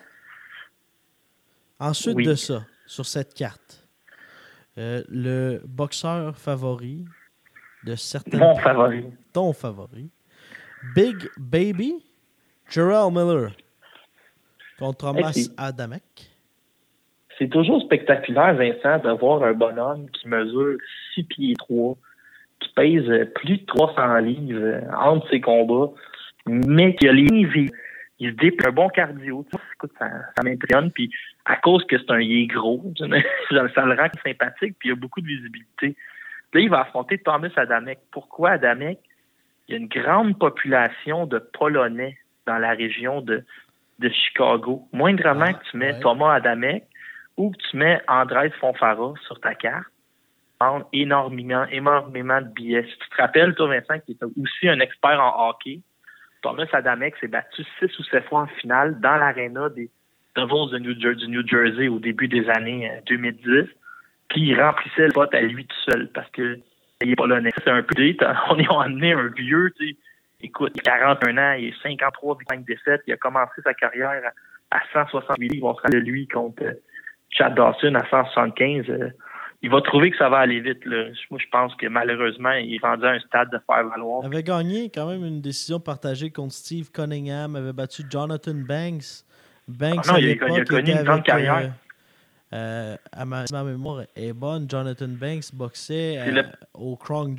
[1.79, 3.80] ensuite de ça, sur cette carte,
[4.81, 7.05] euh, le boxeur favori
[7.85, 8.38] de certains.
[8.38, 9.05] Mon favori.
[9.33, 10.11] Ton favori.
[10.95, 12.03] Big Baby,
[12.69, 13.51] Gerald Miller
[14.79, 16.03] contre Thomas Adamek.
[17.38, 20.79] C'est toujours spectaculaire, Vincent, d'avoir un bonhomme qui mesure
[21.14, 21.97] 6 pieds 3
[22.61, 25.93] qui pèse plus de 300 livres euh, entre ses combats,
[26.47, 27.69] mais qui a les
[28.21, 29.47] il se déplace un bon cardio.
[29.75, 30.07] Écoute, ça,
[30.37, 30.93] ça m'impressionne.
[30.93, 31.11] Puis
[31.47, 34.95] à cause que c'est un il est gros, ça le rend sympathique, puis il a
[34.95, 35.97] beaucoup de visibilité.
[36.53, 37.99] Là, il va affronter Thomas Adamek.
[38.13, 38.99] Pourquoi Adamek?
[39.67, 43.45] Il y a une grande population de Polonais dans la région de,
[44.01, 44.87] de Chicago.
[44.93, 46.85] Moindrement ah, que tu mets Thomas Adamek
[47.37, 49.87] ou que tu mets Andrés Fonfara sur ta carte,
[50.93, 52.83] énormément, énormément de billets.
[52.83, 55.81] Si tu te rappelles, toi, Vincent, qui est aussi un expert en hockey,
[56.42, 59.90] Thomas Adamek s'est battu six ou sept fois en finale dans l'aréna des
[60.37, 63.48] Devils de New Jersey, du New Jersey au début des années 2010.
[63.48, 63.64] Euh,
[64.29, 66.59] puis il remplissait le vote à lui tout seul parce que
[67.03, 67.50] il est polonais.
[67.57, 67.94] C'est un peu
[68.50, 69.96] on est emmené un vieux, tu sais.
[70.42, 74.22] Écoute, il a 41 ans, il est 53 5 défaites, il a commencé sa carrière
[74.70, 75.66] à, 168 livres.
[75.66, 76.72] On sera de lui contre euh,
[77.29, 79.12] Chad Dawson à 175
[79.62, 80.85] il va trouver que ça va aller vite.
[80.87, 81.07] Là.
[81.31, 84.20] Moi, je pense que malheureusement, il est rendu à un stade de faire valoir.
[84.23, 89.25] Il avait gagné quand même une décision partagée contre Steve Cunningham, avait battu Jonathan Banks.
[89.68, 91.73] Banks ah non, il, a, connu une grande carrière.
[92.53, 96.42] Euh, euh, à ma, mémoire est bonne, Jonathan Banks boxait euh, le,
[96.75, 97.38] au Krong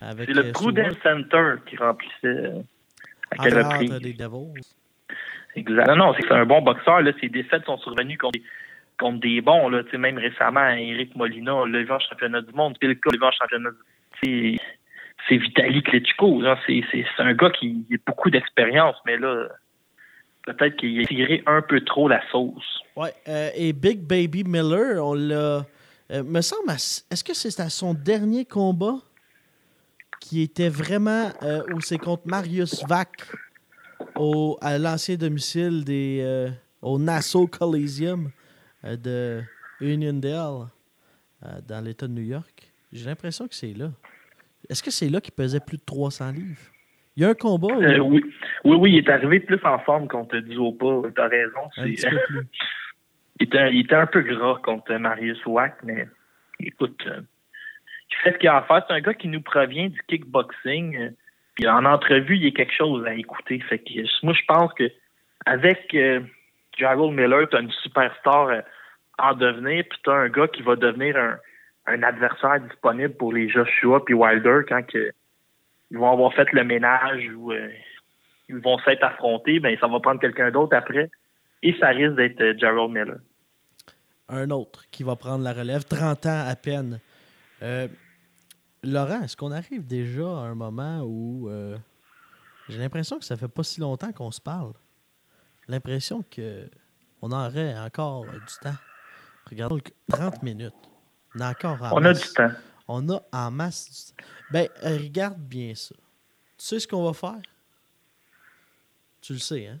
[0.00, 2.52] C'est le Prudence Center qui remplissait
[3.30, 3.90] à quelle reprise.
[4.00, 4.74] des Devils.
[5.54, 5.86] Exact.
[5.88, 7.00] Non, non, c'est un bon boxeur.
[7.02, 7.12] Là.
[7.20, 8.38] Ses défaites sont survenues contre
[9.02, 9.68] contre des bons.
[9.68, 12.76] Là, même récemment, Eric Molina en championnat du monde.
[12.80, 13.70] Le cas championnat
[14.22, 14.58] du
[15.28, 16.42] C'est Vitali Klitschko.
[16.66, 16.84] C'est
[17.18, 19.48] un gars qui a beaucoup d'expérience, mais là,
[20.46, 22.80] peut-être qu'il a tiré un peu trop la sauce.
[22.96, 25.66] Ouais, euh, et Big Baby Miller, on l'a.
[26.10, 28.96] Euh, me semble, est-ce que c'est à son dernier combat
[30.20, 33.08] qui était vraiment euh, où c'est contre Marius Vac
[34.60, 38.30] à l'ancien domicile des au Nassau Coliseum?
[38.84, 39.42] Euh, de
[39.80, 40.66] Uniondale
[41.44, 42.72] euh, dans l'État de New York.
[42.92, 43.90] J'ai l'impression que c'est là.
[44.68, 46.60] Est-ce que c'est là qu'il pesait plus de 300 livres?
[47.16, 47.74] Il y a un combat?
[47.74, 48.24] Euh, oui.
[48.64, 51.10] oui, oui, il est arrivé plus en forme contre Duopa.
[51.14, 51.60] Tu as raison.
[51.78, 51.92] il,
[53.40, 56.08] était, il, était, un peu gras contre Marius Wack, mais
[56.60, 58.84] écoute, il fait ce qu'il a à faire.
[58.88, 61.12] C'est un gars qui nous provient du kickboxing.
[61.54, 63.60] puis en entrevue, il y a quelque chose à écouter.
[63.68, 64.90] Fait que, moi, je pense que
[65.44, 65.94] avec
[66.76, 68.60] Gerald Miller, tu as une superstar euh,
[69.18, 73.48] en devenir, puis tu as un gars qui va devenir un, adversaire disponible pour les
[73.48, 77.68] Joshua puis Wilder quand ils vont avoir fait le ménage ou euh,
[78.48, 81.10] ils vont s'être affrontés, ben ça va prendre quelqu'un d'autre après.
[81.62, 83.18] Et ça risque d'être euh, Gerald Miller.
[84.28, 87.00] Un autre qui va prendre la relève, 30 ans à peine.
[88.82, 91.50] Laurent, est-ce qu'on arrive déjà à un moment où
[92.68, 94.72] j'ai l'impression que ça fait pas si longtemps qu'on se parle?
[95.72, 98.76] L'impression qu'on aurait encore du temps.
[99.50, 99.78] Regardons
[100.10, 100.74] 30 minutes.
[101.34, 102.50] On a encore On a du temps.
[102.88, 104.28] On a en masse du temps.
[104.50, 105.94] Ben, regarde bien ça.
[106.58, 107.40] Tu sais ce qu'on va faire?
[109.20, 109.78] Tu le sais, hein?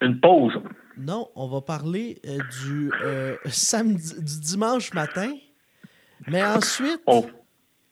[0.00, 0.54] Une pause.
[0.96, 5.32] Non, on va parler euh, du euh, samedi, du dimanche matin.
[6.26, 7.26] Mais ensuite, Oh.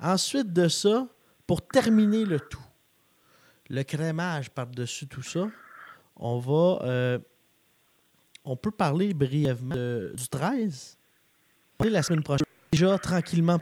[0.01, 1.07] ensuite de ça,
[1.47, 2.65] pour terminer le tout,
[3.71, 5.49] le crémage par-dessus tout ça,
[6.17, 6.85] on va.
[6.85, 7.19] euh,
[8.45, 10.97] on peut parler brièvement de- du 13.
[11.85, 12.47] La semaine prochaine.
[12.73, 13.59] Déjà, tranquillement,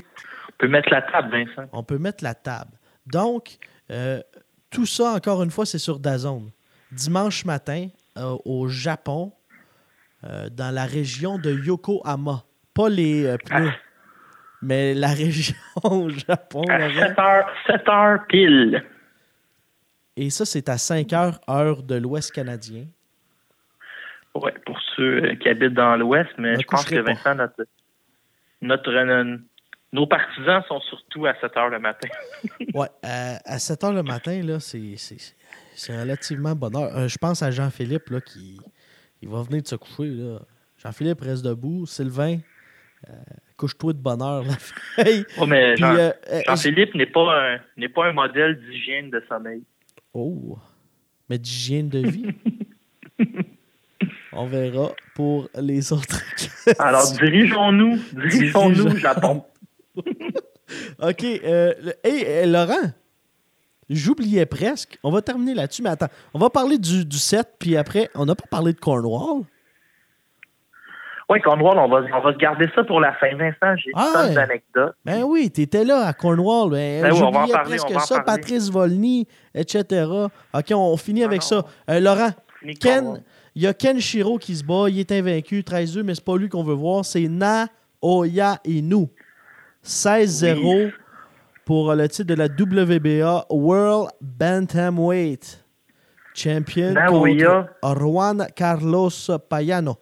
[0.48, 1.68] On peut mettre la table, Vincent.
[1.72, 2.70] on peut mettre la table.
[3.06, 3.56] Donc,
[3.90, 4.20] euh,
[4.70, 6.50] tout ça, encore une fois, c'est sur Dazone.
[6.92, 7.88] Dimanche matin,
[8.18, 9.32] euh, au Japon,
[10.52, 12.44] dans la région de Yokohama.
[12.72, 13.72] Pas les pneus,
[14.62, 16.62] mais la région au Japon.
[16.68, 17.08] À Laurent.
[17.08, 18.84] 7 heures, 7 heures pile.
[20.16, 22.84] Et ça, c'est à 5 heures, heure de l'Ouest canadien.
[24.34, 26.96] Ouais, pour ceux euh, qui habitent dans l'Ouest, mais je pense que.
[26.96, 27.64] Vincent, notre,
[28.62, 29.36] notre, euh,
[29.92, 32.08] nos partisans sont surtout à 7 heures le matin.
[32.74, 34.96] Ouais, à, à 7 heures le matin, là, c'est,
[35.88, 36.96] relativement bonne heure.
[36.96, 38.58] Euh, je pense à Jean-Philippe, là, qui
[39.22, 40.38] il va venir de se coucher, là.
[40.78, 41.86] Jean-Philippe reste debout.
[41.86, 42.38] Sylvain,
[43.08, 43.12] euh,
[43.56, 44.56] couche-toi de bonne heure, la
[45.02, 45.24] veille.
[45.38, 46.12] Oh, mais Jean- euh,
[46.46, 49.62] Jean-Philippe n'est pas un pas un modèle d'hygiène de sommeil.
[50.14, 50.56] Oh,
[51.28, 52.26] mais d'hygiène de vie?
[54.32, 56.20] On verra pour les autres.
[56.78, 59.44] Alors dirigeons-nous, dirigeons-nous Dirigeons- Japon.
[59.96, 61.24] OK.
[61.24, 62.90] Euh, le- hey, euh, Laurent,
[63.88, 64.98] j'oubliais presque.
[65.04, 66.08] On va terminer là-dessus, mais attends.
[66.32, 69.44] On va parler du, du set, puis après, on n'a pas parlé de Cornwall.
[71.30, 73.34] Oui, Cornwall, on va, on va garder ça pour la fin.
[73.36, 74.34] Vincent, j'ai Ah, une tonne ouais.
[74.34, 74.94] d'anecdotes.
[75.04, 76.70] Ben oui, tu étais là à Cornwall.
[76.70, 78.20] Ben, Ben oui, on va en parler, presque on va en ça.
[78.20, 78.40] parler.
[78.42, 80.04] Patrice Volny, etc.
[80.52, 81.64] OK, on, on finit Ah avec ça.
[81.88, 82.30] Euh, Laurent,
[82.80, 83.22] Ken,
[83.54, 84.86] il y a Ken Shiro qui se bat.
[84.90, 87.04] Il est invaincu, 13-2, mais c'est pas lui qu'on veut voir.
[87.06, 89.06] C'est Naoya Inu.
[89.82, 90.92] 16-0 Oui.
[91.64, 95.64] pour le titre de la WBA World Bantamweight.
[96.34, 97.68] Champion Naoya.
[97.80, 99.10] contre Juan Carlos
[99.48, 99.96] Payano.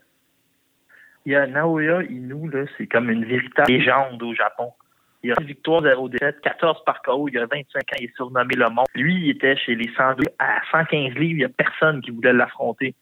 [1.25, 4.73] Il y a Naoya Inu, là, c'est comme une véritable légende au Japon.
[5.23, 8.05] Il a une victoire 0 défaite, 14 par KO, il y a 25 ans, il
[8.07, 8.87] est surnommé le monde.
[8.95, 12.33] Lui, il était chez les 102 à 115 livres, il n'y a personne qui voulait
[12.33, 12.95] l'affronter.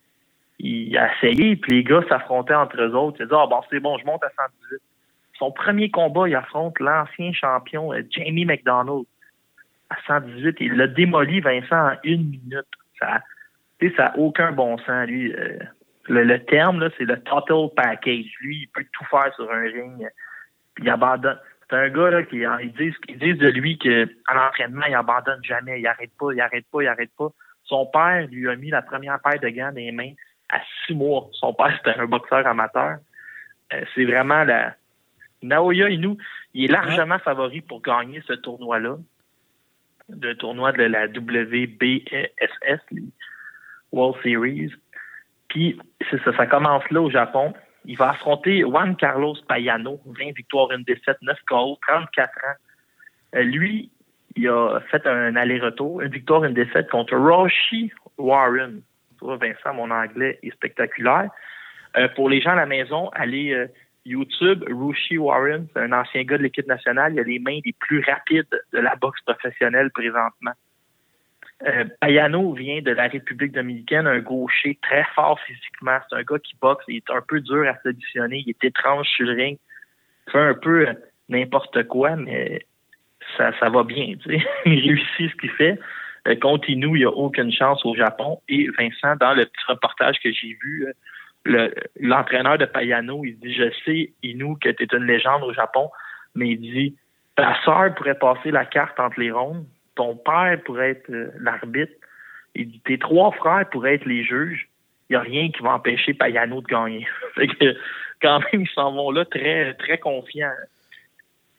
[0.58, 3.16] Il a essayé, puis les gars s'affrontaient entre eux autres.
[3.20, 4.80] Il a dit Ah bon, c'est bon, je monte à 118.
[5.38, 9.04] Son premier combat, il affronte l'ancien champion euh, Jamie McDonald
[9.88, 10.56] à 118.
[10.60, 12.66] Il l'a démoli, Vincent, en une minute.
[12.98, 13.20] Ça
[13.80, 15.34] sais, ça n'a aucun bon sens, lui.
[16.10, 18.34] Le, terme, c'est le total package.
[18.40, 20.08] Lui, il peut tout faire sur un ring.
[20.78, 21.38] Il abandonne.
[21.68, 25.38] C'est un gars là, qui ils disent, ils disent de lui qu'à l'entraînement, il abandonne
[25.44, 25.80] jamais.
[25.80, 27.28] Il arrête pas, il arrête pas, il arrête pas.
[27.64, 30.12] Son père lui a mis la première paire de gants les mains
[30.48, 31.28] à six mois.
[31.32, 32.98] Son père, c'était un boxeur amateur.
[33.72, 34.74] Euh, c'est vraiment la.
[35.42, 36.16] Naoya Inu,
[36.54, 38.96] il est largement favori pour gagner ce tournoi-là.
[40.08, 43.04] Le tournoi de la WBSS, les
[43.92, 44.72] World Series.
[45.50, 45.78] Puis,
[46.10, 47.52] ça, ça commence là au Japon.
[47.84, 52.56] Il va affronter Juan Carlos Payano, 20 victoires, une défaite, 9 KO, 34 ans.
[53.34, 53.90] Euh, lui,
[54.36, 58.82] il a fait un aller-retour, une victoire, une défaite contre Roshi Warren.
[59.18, 61.30] Tu vois, Vincent, mon anglais est spectaculaire.
[61.96, 63.66] Euh, pour les gens à la maison, allez euh,
[64.04, 67.14] YouTube, Roshi Warren, c'est un ancien gars de l'équipe nationale.
[67.14, 70.52] Il a les mains les plus rapides de la boxe professionnelle présentement.
[71.66, 75.98] Euh, Payano vient de la République dominicaine, un gaucher très fort physiquement.
[76.08, 79.06] C'est un gars qui boxe, il est un peu dur à s'auditionner, il est étrange
[79.08, 79.58] sur le ring,
[80.26, 80.94] il fait un peu euh,
[81.28, 82.64] n'importe quoi, mais
[83.36, 84.14] ça, ça va bien.
[84.22, 84.46] Tu sais.
[84.64, 85.78] il réussit ce qu'il fait.
[86.28, 88.40] Euh, contre Inu, il n'y a aucune chance au Japon.
[88.48, 90.92] Et Vincent, dans le petit reportage que j'ai vu, euh,
[91.44, 95.52] le- l'entraîneur de Payano, il dit Je sais, Inu, que tu es une légende au
[95.52, 95.90] Japon,
[96.34, 96.96] mais il dit
[97.36, 99.66] Ta sœur pourrait passer la carte entre les rondes,
[100.00, 101.92] ton père pourrait être euh, l'arbitre,
[102.56, 104.66] dit Tes trois frères pourraient être les juges.
[105.08, 107.06] Il n'y a rien qui va empêcher Payano de gagner.
[107.36, 107.76] que,
[108.22, 110.54] quand même, ils s'en vont là très, très confiants,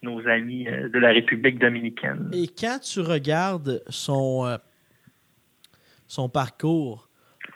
[0.02, 2.32] nos amis euh, de la République dominicaine.
[2.34, 4.58] Et quand tu regardes son, euh,
[6.08, 7.10] son parcours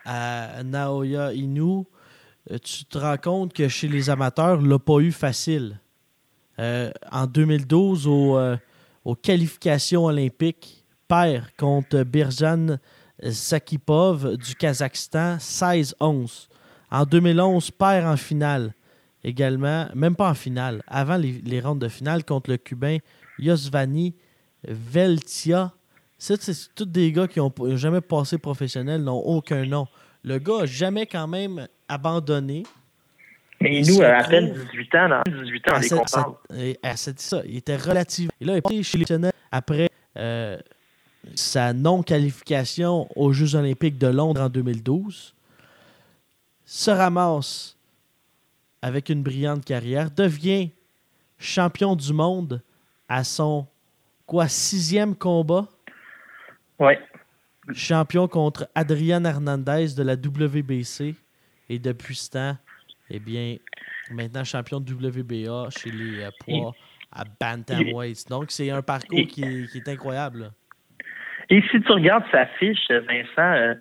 [0.05, 1.85] à Naoya Inu,
[2.63, 5.79] tu te rends compte que chez les amateurs, il l'a pas eu facile.
[6.59, 8.37] En 2012, au,
[9.05, 12.77] aux qualifications olympiques, perd contre Birzhan
[13.31, 16.47] Sakipov du Kazakhstan 16-11.
[16.91, 18.73] En 2011, perd en finale
[19.23, 22.97] également, même pas en finale, avant les, les rounds de finale contre le Cubain
[23.39, 24.15] Yosvani
[24.67, 25.73] Veltia.
[26.17, 26.39] C'est
[26.73, 29.87] tous des gars qui n'ont jamais passé professionnel, n'ont aucun nom.
[30.23, 32.63] Le gars n'a jamais quand même abandonné.
[33.61, 36.37] Mais il nous, à peine retrouve 18 ans, dans 18 ans, on les comprend.
[36.55, 38.31] et cette- ça, il était relativement.
[38.39, 39.05] Il a été chez les
[39.51, 40.57] après euh,
[41.35, 45.33] sa non-qualification aux Jeux olympiques de Londres en 2012,
[46.65, 47.75] se ramasse
[48.81, 50.69] avec une brillante carrière, devient
[51.39, 52.61] champion du monde
[53.09, 53.65] à son
[54.25, 55.67] quoi sixième combat?
[56.79, 56.99] Ouais.
[57.73, 61.15] Champion contre Adrian Hernandez de la WBC.
[61.69, 62.57] Et depuis ce temps,
[63.09, 63.57] eh bien,
[64.11, 66.73] maintenant champion de WBA chez les euh, poids
[67.11, 68.27] à Bantamweight.
[68.29, 70.39] Donc, c'est un parcours qui est, qui est incroyable.
[70.39, 70.47] là.
[71.49, 73.75] Et si tu regardes sa fiche, Vincent, euh,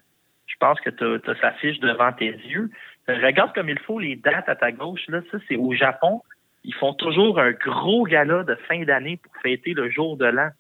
[0.47, 2.71] je pense que tu as, sa fiche devant tes yeux.
[3.09, 5.07] Euh, regarde comme il faut les dates à ta gauche.
[5.09, 6.23] Là, ça, c'est au Japon.
[6.65, 10.51] Ils font toujours un gros gala de fin d'année pour fêter le jour de l'an.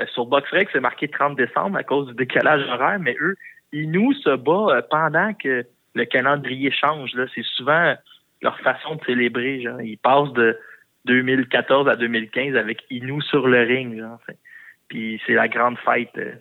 [0.00, 3.36] Euh, sur BoxRec, c'est marqué 30 décembre à cause du décalage horaire, mais eux,
[3.72, 5.64] ils nous se bat euh, pendant que
[5.94, 7.12] le calendrier change.
[7.14, 7.26] Là.
[7.34, 7.94] C'est souvent
[8.42, 9.62] leur façon de célébrer.
[9.62, 9.80] Genre.
[9.82, 10.58] Ils passent de
[11.06, 13.98] 2014 à 2015 avec Inou sur le ring.
[13.98, 14.20] Genre.
[14.88, 16.32] Puis c'est la grande fête euh,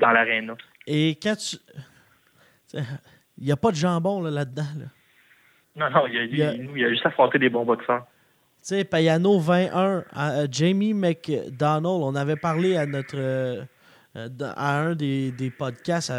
[0.00, 0.56] dans l'aréna.
[0.86, 1.56] Et quand tu.
[3.38, 4.62] Il n'y a pas de jambon là, là-dedans.
[4.78, 4.86] Là.
[5.76, 7.64] Non, non, il y a, Il y a- Inou, il a juste affronté des bons
[7.64, 8.06] boxeurs.
[8.62, 13.62] Tu sais, Payano 21, à- à Jamie McDonald, on avait parlé à notre euh,
[14.14, 16.12] à un des, des podcasts,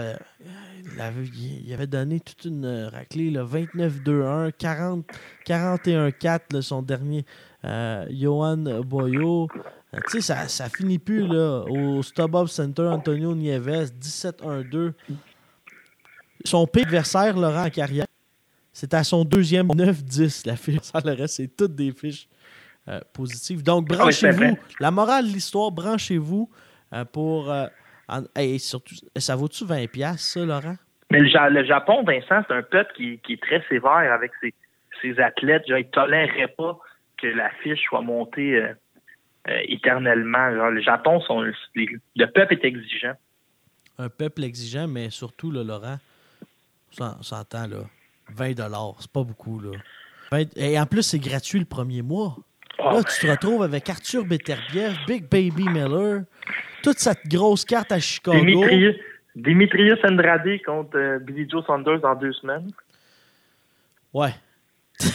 [0.94, 5.06] il, avait, il avait donné toute une raclée, là, 29-2-1, 40
[5.46, 7.26] 41-4, là, son dernier.
[7.64, 9.48] Euh, Johan Boyo.
[9.94, 14.94] Euh, tu sais, ça, ça finit plus là, au Stubbob Center, Antonio Nieves, 17-1-2.
[16.44, 18.06] Son pire adversaire, Laurent, en carrière,
[18.72, 20.92] c'est à son deuxième 9-10, la fiche.
[21.04, 22.28] Le reste, c'est toutes des fiches
[22.88, 23.64] euh, positives.
[23.64, 24.58] Donc, Ah branchez-vous.
[24.80, 26.50] la morale de l'histoire, branchez-vous
[27.12, 27.52] pour.
[28.08, 30.76] En- hey, surtout, ça vaut-tu 20$, piastres, ça, Laurent?
[31.12, 34.32] Mais le, Ja- le Japon, Vincent, c'est un peuple qui, qui est très sévère avec
[34.42, 34.54] ses,
[35.02, 35.68] ses athlètes.
[35.68, 36.80] Genre, ils ne toléraient pas
[37.22, 38.74] que la fiche soit montée euh,
[39.50, 40.54] euh, éternellement.
[40.56, 41.42] Genre, le Japon, sont,
[41.76, 43.14] les- le peuple est exigeant.
[43.98, 45.98] Un peuple exigeant, mais surtout, là, Laurent,
[46.92, 47.78] on s'en- on s'entend, là.
[48.36, 49.72] 20$, c'est pas beaucoup, là.
[50.32, 52.36] 20 Et en plus, c'est gratuit le premier mois.
[52.80, 56.24] Là, tu te retrouves avec Arthur Beterbiev, Big Baby Miller,
[56.84, 58.38] toute cette grosse carte à Chicago.
[58.38, 58.96] Dimitrius,
[59.36, 62.70] Dimitrius Andrade contre euh, Billy Joe Saunders dans deux semaines.
[64.14, 64.32] Ouais.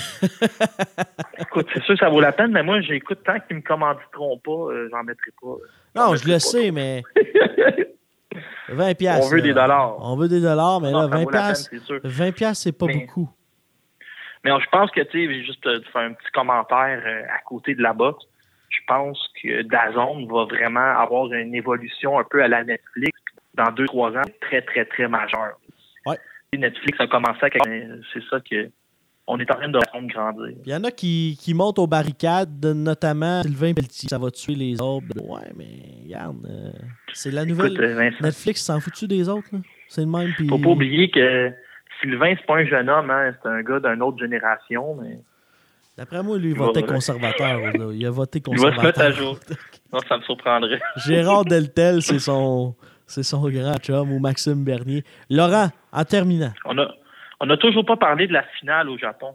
[1.38, 4.38] Écoute, c'est sûr que ça vaut la peine, mais moi, j'écoute tant qu'ils me commanditeront
[4.38, 5.56] pas, euh, j'en mettrai pas.
[5.96, 6.40] Non, On je le pas.
[6.40, 7.02] sais, mais
[8.68, 9.26] 20 piastres.
[9.26, 9.42] On veut là.
[9.42, 9.96] des dollars.
[10.00, 12.00] On veut des dollars, mais Non, là, ça 20 vaut la peine, piastres, c'est sûr.
[12.04, 13.30] 20 piastres, c'est pas Mais- beaucoup.
[14.44, 17.40] Mais je pense que, tu sais, juste euh, de faire un petit commentaire euh, à
[17.44, 18.24] côté de la boxe,
[18.70, 23.18] je pense que Dazone va vraiment avoir une évolution un peu à la Netflix
[23.54, 25.58] dans deux, trois ans, très, très, très majeure.
[26.06, 26.16] Ouais.
[26.56, 27.48] Netflix a commencé à
[28.12, 28.70] c'est ça que
[29.26, 30.56] on est en train de grandir.
[30.64, 34.08] Il y en a qui, qui montent aux barricades, notamment Sylvain Pelletier.
[34.08, 35.06] Ça va tuer les autres.
[35.22, 36.70] Ouais, mais regarde, euh,
[37.12, 37.72] c'est la nouvelle.
[37.72, 39.48] Écoute, Netflix s'en fout-tu des autres?
[39.52, 39.60] là?
[39.86, 40.32] C'est le même.
[40.36, 40.48] Puis...
[40.48, 41.52] faut pas oublier que
[42.00, 45.18] Sylvain, c'est pas un jeune homme, hein, c'est un gars d'une autre génération, mais
[45.98, 47.58] D'après moi, lui, il votait va- conservateur.
[47.60, 47.72] là.
[47.92, 49.12] Il a voté il va se mettre à conservateur.
[49.12, 49.38] jour.
[49.92, 50.80] Non, ça me surprendrait.
[51.06, 52.74] Gérard Deltel, c'est son,
[53.06, 55.04] c'est son grand chum, ou Maxime Bernier.
[55.28, 56.52] Laurent, en terminant.
[56.64, 56.90] On a,
[57.40, 59.34] on a toujours pas parlé de la finale au Japon.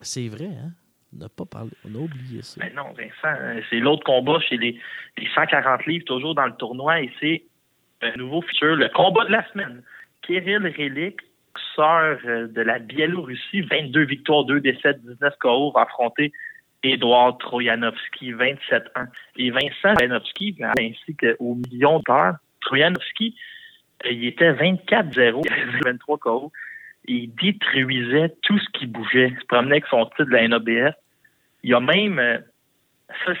[0.00, 0.70] C'est vrai, hein?
[1.14, 1.70] On n'a pas parlé.
[1.88, 2.60] On a oublié ça.
[2.64, 4.80] Mais non, Vincent, euh, c'est l'autre combat chez les,
[5.18, 7.42] les 140 livres, toujours dans le tournoi, et c'est
[8.02, 9.82] un nouveau feature, le combat de la semaine.
[10.22, 11.16] Kirill Relik,
[11.76, 16.32] boxeur euh, de la Biélorussie, 22 victoires, 2 défaites, 19 KO, va affronter
[16.82, 18.82] Edouard Troyanovski, 27-1.
[19.36, 23.36] Et Vincent Troyanovski, ainsi qu'au million d'heures, Troyanovski,
[24.06, 26.52] euh, il était 24-0, il avait 23 KO.
[27.06, 29.28] Il détruisait tout ce qui bougeait.
[29.28, 30.94] Il se promenait avec son titre de la NABF.
[31.62, 32.38] Il a même euh,
[33.24, 33.32] ça,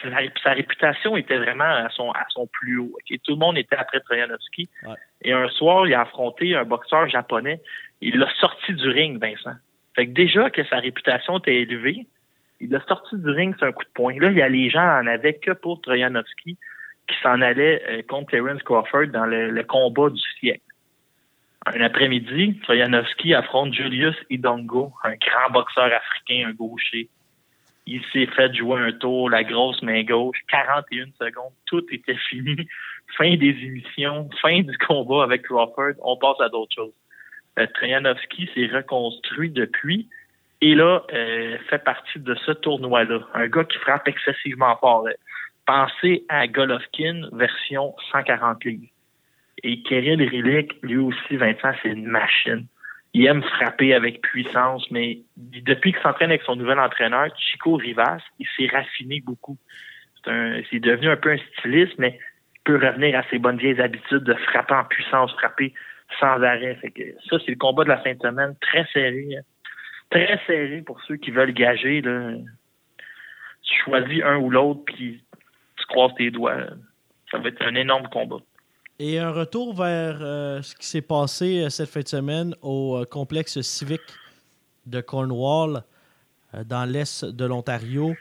[0.42, 2.96] sa réputation était vraiment à son, à son plus haut.
[3.08, 4.68] Tout le monde était après Troyanovski.
[4.82, 4.94] Ouais.
[5.22, 7.60] Et un soir, il a affronté un boxeur japonais.
[8.00, 9.56] Il l'a sorti du ring, Vincent.
[9.94, 12.06] Fait que déjà que sa réputation était élevée,
[12.60, 14.14] il l'a sorti du ring, c'est un coup de poing.
[14.18, 16.56] Là, il y a les gens en avaient que pour Troyanovski
[17.08, 20.62] qui s'en allait euh, contre Terence Crawford dans le, le combat du siècle.
[21.66, 27.08] Un après-midi, Troyanovski affronte Julius Idongo, un grand boxeur africain, un gaucher.
[27.86, 32.66] Il s'est fait jouer un tour, la grosse main gauche, 41 secondes, tout était fini.
[33.16, 36.94] Fin des émissions, fin du combat avec Crawford, on passe à d'autres choses.
[37.58, 40.08] Euh, Troyanovski s'est reconstruit depuis
[40.62, 43.20] et là, euh, fait partie de ce tournoi-là.
[43.34, 45.08] Un gars qui frappe excessivement fort.
[45.66, 48.88] Pensez à Golovkin version 140 livres.
[49.62, 52.66] Et Kirill Rillik, lui aussi, Vincent, c'est une machine.
[53.12, 58.20] Il aime frapper avec puissance, mais depuis qu'il s'entraîne avec son nouvel entraîneur, Chico Rivas,
[58.38, 59.58] il s'est raffiné beaucoup.
[60.24, 62.18] C'est devenu un peu un styliste, mais
[62.54, 65.74] il peut revenir à ses bonnes vieilles habitudes de frapper en puissance, frapper
[66.18, 66.78] sans arrêt.
[66.94, 69.38] Que ça, c'est le combat de la fin de semaine, très serré.
[70.10, 72.00] Très serré pour ceux qui veulent gager.
[72.00, 72.32] Là.
[73.62, 75.22] Tu choisis un ou l'autre, puis
[75.76, 76.56] tu croises tes doigts.
[77.30, 78.40] Ça va être un énorme combat.
[78.98, 82.98] Et un retour vers euh, ce qui s'est passé euh, cette fin de semaine au
[82.98, 84.02] euh, complexe civique
[84.84, 85.82] de Cornwall,
[86.66, 88.14] dans l'est de l'Ontario.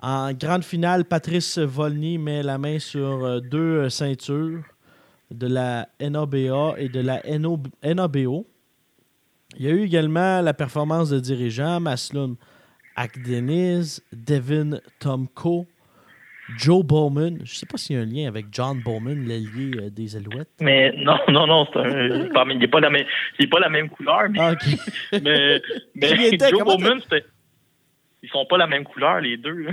[0.00, 4.62] En grande finale, Patrice Volny met la main sur deux ceintures
[5.30, 7.20] de la NABA et de la
[7.82, 8.46] NABO.
[9.58, 12.36] Il y a eu également la performance de dirigeants, Maslum
[12.96, 15.66] Akdeniz, Devin Tomko,
[16.56, 17.38] Joe Bowman.
[17.38, 20.16] Je ne sais pas s'il y a un lien avec John Bowman, l'allié euh, des
[20.16, 20.48] Alouettes.
[20.60, 23.06] Mais non, non, non, c'est un, il n'est pas, la même,
[23.50, 24.28] pas la même couleur.
[24.30, 24.54] Mais, ah,
[25.22, 25.60] mais,
[26.50, 27.00] Joe Bowman,
[28.22, 29.68] ils sont pas la même couleur, les deux.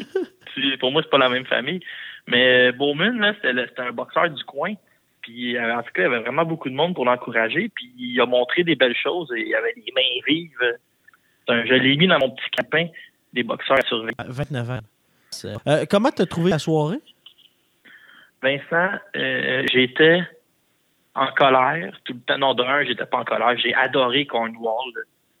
[0.80, 1.80] pour moi, c'est pas la même famille.
[2.26, 4.74] Mais Bowman, c'était un boxeur du coin.
[5.26, 7.68] Puis euh, en tout cas, il y avait vraiment beaucoup de monde pour l'encourager.
[7.74, 9.32] Puis il a montré des belles choses.
[9.36, 10.76] Et il avait des mains vives.
[11.48, 12.86] je l'ai mis dans mon petit capin
[13.32, 14.14] des boxeurs à surveiller.
[14.24, 14.78] 29 ans.
[15.66, 17.00] Euh, comment tu as trouvé la soirée?
[18.40, 20.22] Vincent, euh, j'étais
[21.16, 22.38] en colère tout le temps.
[22.38, 23.58] Non, d'un, j'étais pas en colère.
[23.58, 24.92] J'ai adoré Cornwall.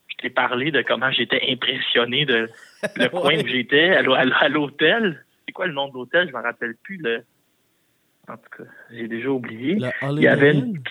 [0.08, 2.50] Je t'ai parlé de comment j'étais impressionné de
[2.96, 5.24] le coin où j'étais, à l'hôtel.
[5.46, 6.26] C'est quoi le nom de l'hôtel?
[6.26, 6.96] Je ne me rappelle plus.
[6.96, 7.22] Le...
[8.28, 9.78] En tout cas, j'ai déjà oublié.
[10.02, 10.82] il y avait une...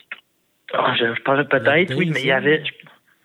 [0.73, 2.63] oh, je, je peut-être, oui, mais il y avait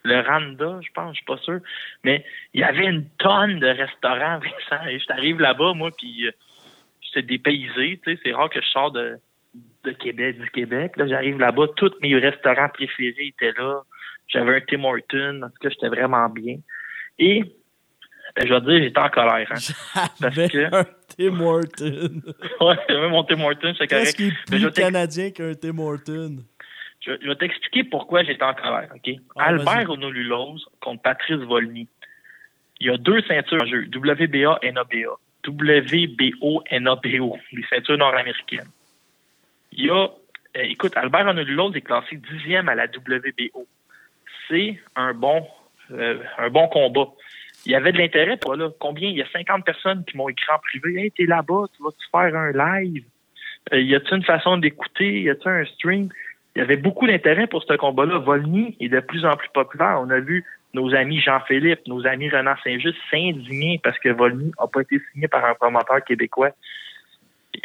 [0.02, 1.60] le Randa, je pense, je suis pas sûr.
[2.04, 4.38] Mais il y avait une tonne de restaurants,
[4.70, 4.86] Vincent.
[4.88, 6.32] Et je t'arrive là-bas, moi, puis euh,
[7.00, 8.00] j'étais dépaysé.
[8.04, 9.18] Tu sais, c'est rare que je sors de,
[9.84, 10.96] de Québec, du Québec.
[10.96, 13.82] Là, j'arrive là-bas, tous mes restaurants préférés étaient là.
[14.28, 15.42] J'avais un Tim Hortons.
[15.42, 16.56] En tout cas, j'étais vraiment bien.
[17.18, 17.44] Et
[18.36, 19.48] je vais dire, j'étais en colère.
[19.50, 20.74] Hein, parce que...
[20.74, 20.84] un
[21.16, 22.22] Tim Hortons.
[22.60, 23.88] ouais, j'avais mon Tim Hortons, c'est correct.
[23.88, 26.44] Qu'est-ce qui est plus canadien qu'un Tim Hortons?
[27.00, 29.14] Je, vais t'expliquer pourquoi j'étais en colère, OK?
[29.36, 31.88] Ah, Albert Honolulose contre Patrice Volny.
[32.78, 35.16] Il y a deux ceintures en jeu, WBA, NABA.
[35.46, 38.68] WBO, NABO, les ceintures nord-américaines.
[39.72, 40.08] Il y a, euh,
[40.54, 43.66] écoute, Albert Honolulose est classé dixième à la WBO.
[44.48, 45.46] C'est un bon,
[45.92, 47.06] euh, un bon combat.
[47.66, 48.70] Il y avait de l'intérêt, toi, là.
[48.78, 49.08] Combien?
[49.08, 51.02] Il y a 50 personnes qui m'ont écrit en privé.
[51.02, 53.04] Hey, t'es là-bas, tu vas-tu faire un live?
[53.72, 55.22] Euh, y a-t-il une façon d'écouter?
[55.22, 56.08] Y a-t-il un stream?
[56.56, 58.18] il y avait beaucoup d'intérêt pour ce combat-là.
[58.18, 59.98] Volny est de plus en plus populaire.
[60.00, 60.44] On a vu
[60.74, 65.28] nos amis Jean-Philippe, nos amis Renan Saint-Just s'indigner parce que Volny n'a pas été signé
[65.28, 66.50] par un promoteur québécois.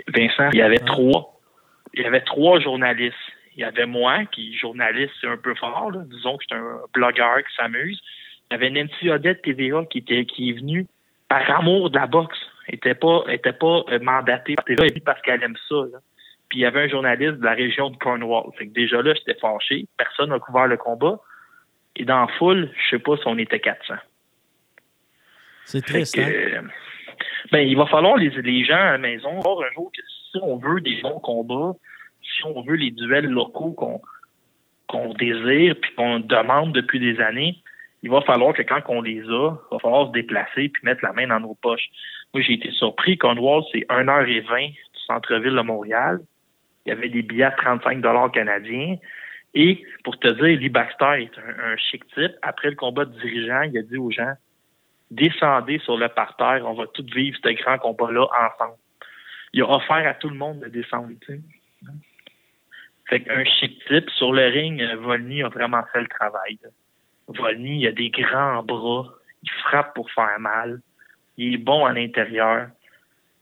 [0.07, 1.39] Vincent, il y avait trois.
[1.93, 3.15] Il y avait trois journalistes.
[3.55, 7.37] Il y avait moi, qui journaliste, c'est un peu fort, disons que j'étais un blogueur
[7.37, 8.01] qui s'amuse.
[8.49, 10.87] Il y avait Nancy Odette TVA qui était qui est venue
[11.27, 12.37] par amour de la boxe.
[12.67, 15.75] Elle était pas, était pas euh, mandatée par TVA parce qu'elle aime ça.
[15.91, 15.99] Là
[16.55, 18.51] il y avait un journaliste de la région de Cornwall.
[18.57, 19.87] Fait que déjà là, j'étais fâché.
[19.97, 21.19] Personne n'a couvert le combat.
[21.95, 23.95] Et dans la foule, je sais pas si on était 400.
[25.65, 26.29] C'est triste, hein?
[26.29, 26.61] Euh,
[27.51, 30.37] ben, il va falloir les, les gens à la maison voir un jour que si
[30.41, 31.73] on veut des bons combats,
[32.21, 34.01] si on veut les duels locaux qu'on
[34.87, 37.57] qu'on désire puis qu'on demande depuis des années,
[38.05, 41.03] il va falloir que quand on les a, il va falloir se déplacer puis mettre
[41.03, 41.89] la main dans nos poches.
[42.35, 43.17] Moi, j'ai été surpris.
[43.17, 44.77] Cornwall, c'est 1h20 du
[45.07, 46.19] centre-ville de Montréal.
[46.85, 48.97] Il y avait des billets à 35 dollars canadiens.
[49.55, 52.33] Et pour te dire, Lee Baxter est un, chic type.
[52.43, 54.35] Après le combat de dirigeant, il a dit aux gens
[55.09, 58.77] descendez sur le parterre, on va tous vivre ce grand combat-là ensemble.
[59.53, 61.09] Il a offert à tout le monde de descendre.
[61.21, 61.41] Tu sais.
[63.09, 66.59] Fait qu'un chic type, sur le ring, Volny a vraiment fait le travail.
[67.27, 69.13] Volny, il a des grands bras,
[69.43, 70.81] il frappe pour faire mal,
[71.37, 72.69] il est bon à l'intérieur.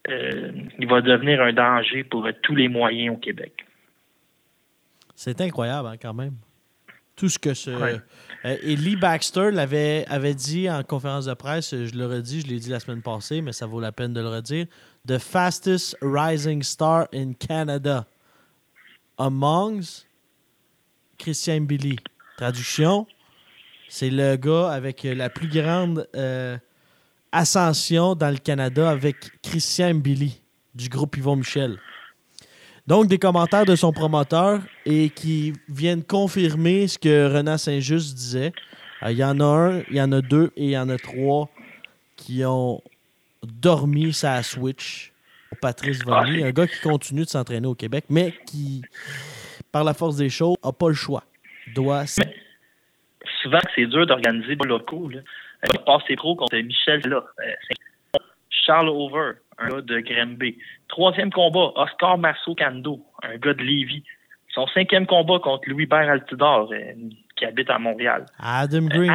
[0.10, 3.66] Euh, il va devenir un danger pour tous les moyens au Québec.
[5.16, 6.36] C'est incroyable, hein, quand même.
[7.16, 7.70] Tout ce que ce.
[7.70, 8.00] Euh,
[8.44, 12.60] et Lee Baxter l'avait avait dit en conférence de presse, je le redis, je l'ai
[12.60, 14.66] dit la semaine passée, mais ça vaut la peine de le redire.
[15.08, 18.08] The fastest rising star in Canada.
[19.20, 20.08] Amongst
[21.20, 21.98] Christian Billy.
[22.38, 23.06] Traduction,
[23.94, 26.58] c'est le gars avec la plus grande euh,
[27.32, 30.42] Ascension dans le Canada avec Christian Billy
[30.74, 31.78] du groupe Yvon Michel.
[32.88, 38.52] Donc, des commentaires de son promoteur et qui viennent confirmer ce que Renan Saint-Just disait.
[39.04, 40.90] Euh, il y en a un, il y en a deux et il y en
[40.90, 41.52] a trois
[42.16, 42.82] qui ont
[43.44, 45.14] dormi sa Switch
[45.52, 48.82] au Patrice Volny, un gars qui continue de s'entraîner au Québec, mais qui,
[49.72, 51.24] par la force des choses, n'a pas le choix.
[51.76, 52.06] Doit.
[53.44, 55.10] Souvent, c'est dur d'organiser des locaux.
[55.10, 55.20] Là.
[55.66, 57.24] Euh, passe ses pros contre Michel là.
[57.46, 58.20] Euh,
[58.50, 60.58] Charles Over, un gars de Granby.
[60.88, 64.04] Troisième combat, Oscar Marceau Cando, un gars de Lévis.
[64.54, 66.94] Son cinquième combat contre Louis-Bert Altidor, euh,
[67.36, 68.26] qui habite à Montréal.
[68.40, 69.10] Adam Green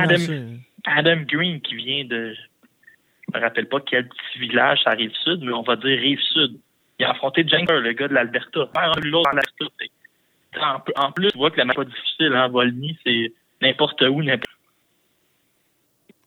[0.86, 2.34] Adam- Green, qui vient de.
[2.34, 6.20] Je me rappelle pas quel petit village ça rive sud, mais on va dire rive
[6.32, 6.58] sud.
[6.98, 8.68] Il a affronté Jenker, le gars de l'Alberta.
[9.04, 9.30] L'autre
[10.60, 12.48] En, en plus, tu vois que la match pas difficile, hein.
[12.48, 13.32] Volny, c'est
[13.62, 14.50] n'importe où, n'importe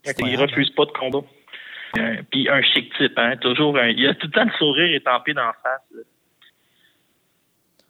[0.05, 0.43] Il incroyable.
[0.43, 1.21] refuse pas de combat.
[1.97, 3.35] Euh, Puis un chic type, hein.
[3.37, 3.87] Toujours un.
[3.89, 5.81] Il a tout le temps le sourire étampé dans la face.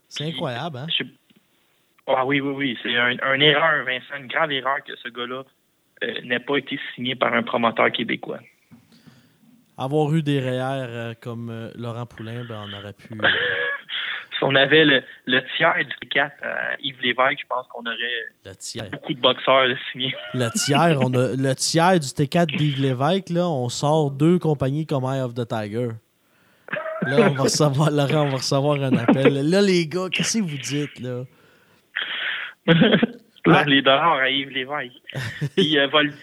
[0.07, 0.87] C'est incroyable, hein?
[0.97, 1.03] Je
[2.07, 2.77] Ah oui, oui, oui.
[2.83, 5.43] C'est un, une erreur, Vincent, une grave erreur que ce gars-là
[6.03, 8.39] euh, n'ait pas été signé par un promoteur québécois.
[9.77, 13.13] Avoir eu des REER euh, comme Laurent Poulain, ben, on aurait pu.
[14.43, 17.81] euh, Si on avait le, le tiers du 4 à Yves Lévesque, je pense qu'on
[17.81, 18.89] aurait le tiers.
[18.89, 20.13] beaucoup de boxeurs là, signés.
[20.33, 24.85] Le tiers, on a, le tiers du T4 d'Yves Lévesque, là, on sort deux compagnies
[24.85, 25.89] comme Eye of the Tiger.
[27.03, 29.49] Là, on va recevoir, Laurent, on va recevoir un appel.
[29.49, 31.23] Là, les gars, qu'est-ce que vous dites, là?
[33.47, 34.93] Là, les dollars à Yves Lévesque.
[35.55, 36.13] Puis euh, Vol-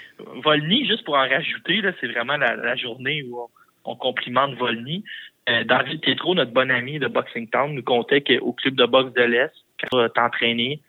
[0.45, 4.55] Volny, juste pour en rajouter, là, c'est vraiment la, la journée où on, on complimente
[4.57, 5.03] Volny.
[5.49, 9.15] Euh, David Tétro, notre bon ami de Boxing Town, nous contait qu'au club de boxe
[9.15, 9.53] de l'Est,
[9.91, 10.81] quand tu entraîné,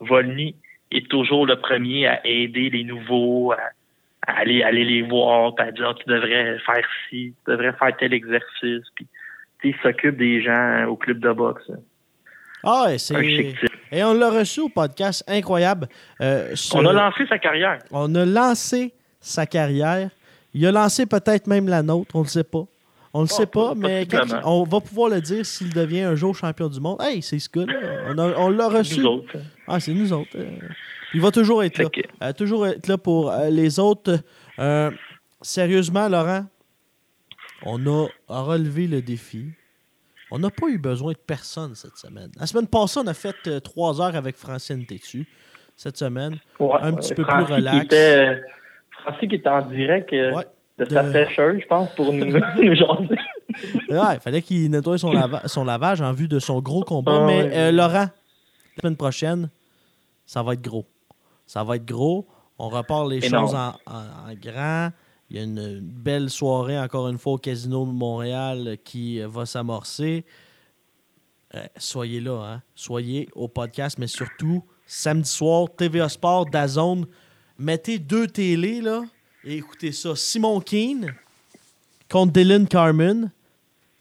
[0.00, 0.56] Volny
[0.90, 3.58] est toujours le premier à aider les nouveaux, à,
[4.26, 7.96] à aller, aller les voir, puis à dire tu devrais faire ci, tu devrais faire
[7.96, 8.82] tel exercice.
[8.96, 9.06] Puis,
[9.64, 11.70] il s'occupe des gens au club de boxe.
[12.62, 13.14] Ah, c'est.
[13.92, 15.86] Et on l'a reçu au podcast, incroyable.
[16.20, 17.78] Euh, sur- On a lancé sa carrière.
[17.90, 20.10] on a lancé sa carrière.
[20.52, 22.64] Il a lancé peut-être même la nôtre, on ne le sait pas.
[23.16, 24.42] On ne le Oh, sait pas, mais quand possiblement.
[24.42, 27.00] il- on va pouvoir le dire s'il devient un jour champion du monde.
[27.00, 28.12] Hey, c'est ce gars-là.
[28.16, 29.00] On, on l'a reçu.
[29.00, 29.36] Nous autres.
[29.68, 30.36] Ah, c'est nous autres.
[30.36, 30.50] Euh,
[31.14, 31.88] il va toujours être là.
[31.88, 34.18] Que- Euh, toujours être là pour euh, les autres.
[34.58, 34.90] Euh,
[35.40, 36.44] sérieusement, Laurent,
[37.64, 39.46] on a relevé le défi.
[40.30, 42.30] On n'a pas eu besoin de personne cette semaine.
[42.40, 45.26] La semaine passée, on a fait trois heures avec Francine Tétu.
[45.76, 47.78] Cette semaine, Ouais, Un petit peu plus relax.
[47.78, 48.42] Qui était,
[49.02, 50.44] Francis qui était en direct Ouais,
[50.78, 52.24] de sa pêcheuse, je pense, pour nous,
[52.56, 53.18] nous jaser.
[53.88, 57.20] Ouais, il fallait qu'il nettoie son, lava- son lavage en vue de son gros combat.
[57.22, 57.50] Ah mais ouais.
[57.54, 58.08] euh, Laurent,
[58.76, 59.50] la semaine prochaine,
[60.26, 60.86] ça va être gros.
[61.46, 62.26] Ça va être gros.
[62.58, 63.46] On repart les Énorme.
[63.46, 64.90] choses en, en- en grand.
[65.30, 69.20] Il y a une belle soirée, encore une fois, au Casino de Montréal euh, qui
[69.20, 70.24] euh, va s'amorcer.
[71.54, 72.62] Euh, soyez là, hein.
[72.74, 77.06] Soyez au podcast, mais surtout, samedi soir, TVA Sport, Dazone.
[77.58, 79.02] Mettez deux télés, là,
[79.44, 80.16] et écoutez ça.
[80.16, 81.14] Simon Keane
[82.08, 83.30] contre Dylan Carmen.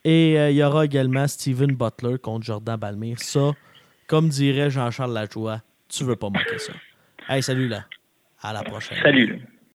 [0.06, 3.20] Et euh, il y aura également Steven Butler contre Jordan Balmire.
[3.20, 3.54] Ça,
[4.08, 6.74] comme dirait Jean-Charles Lajoie, tu veux pas manquer ça.
[7.30, 7.86] Hey, salut là.
[8.42, 8.98] À la prochaine.
[9.02, 9.42] Salut.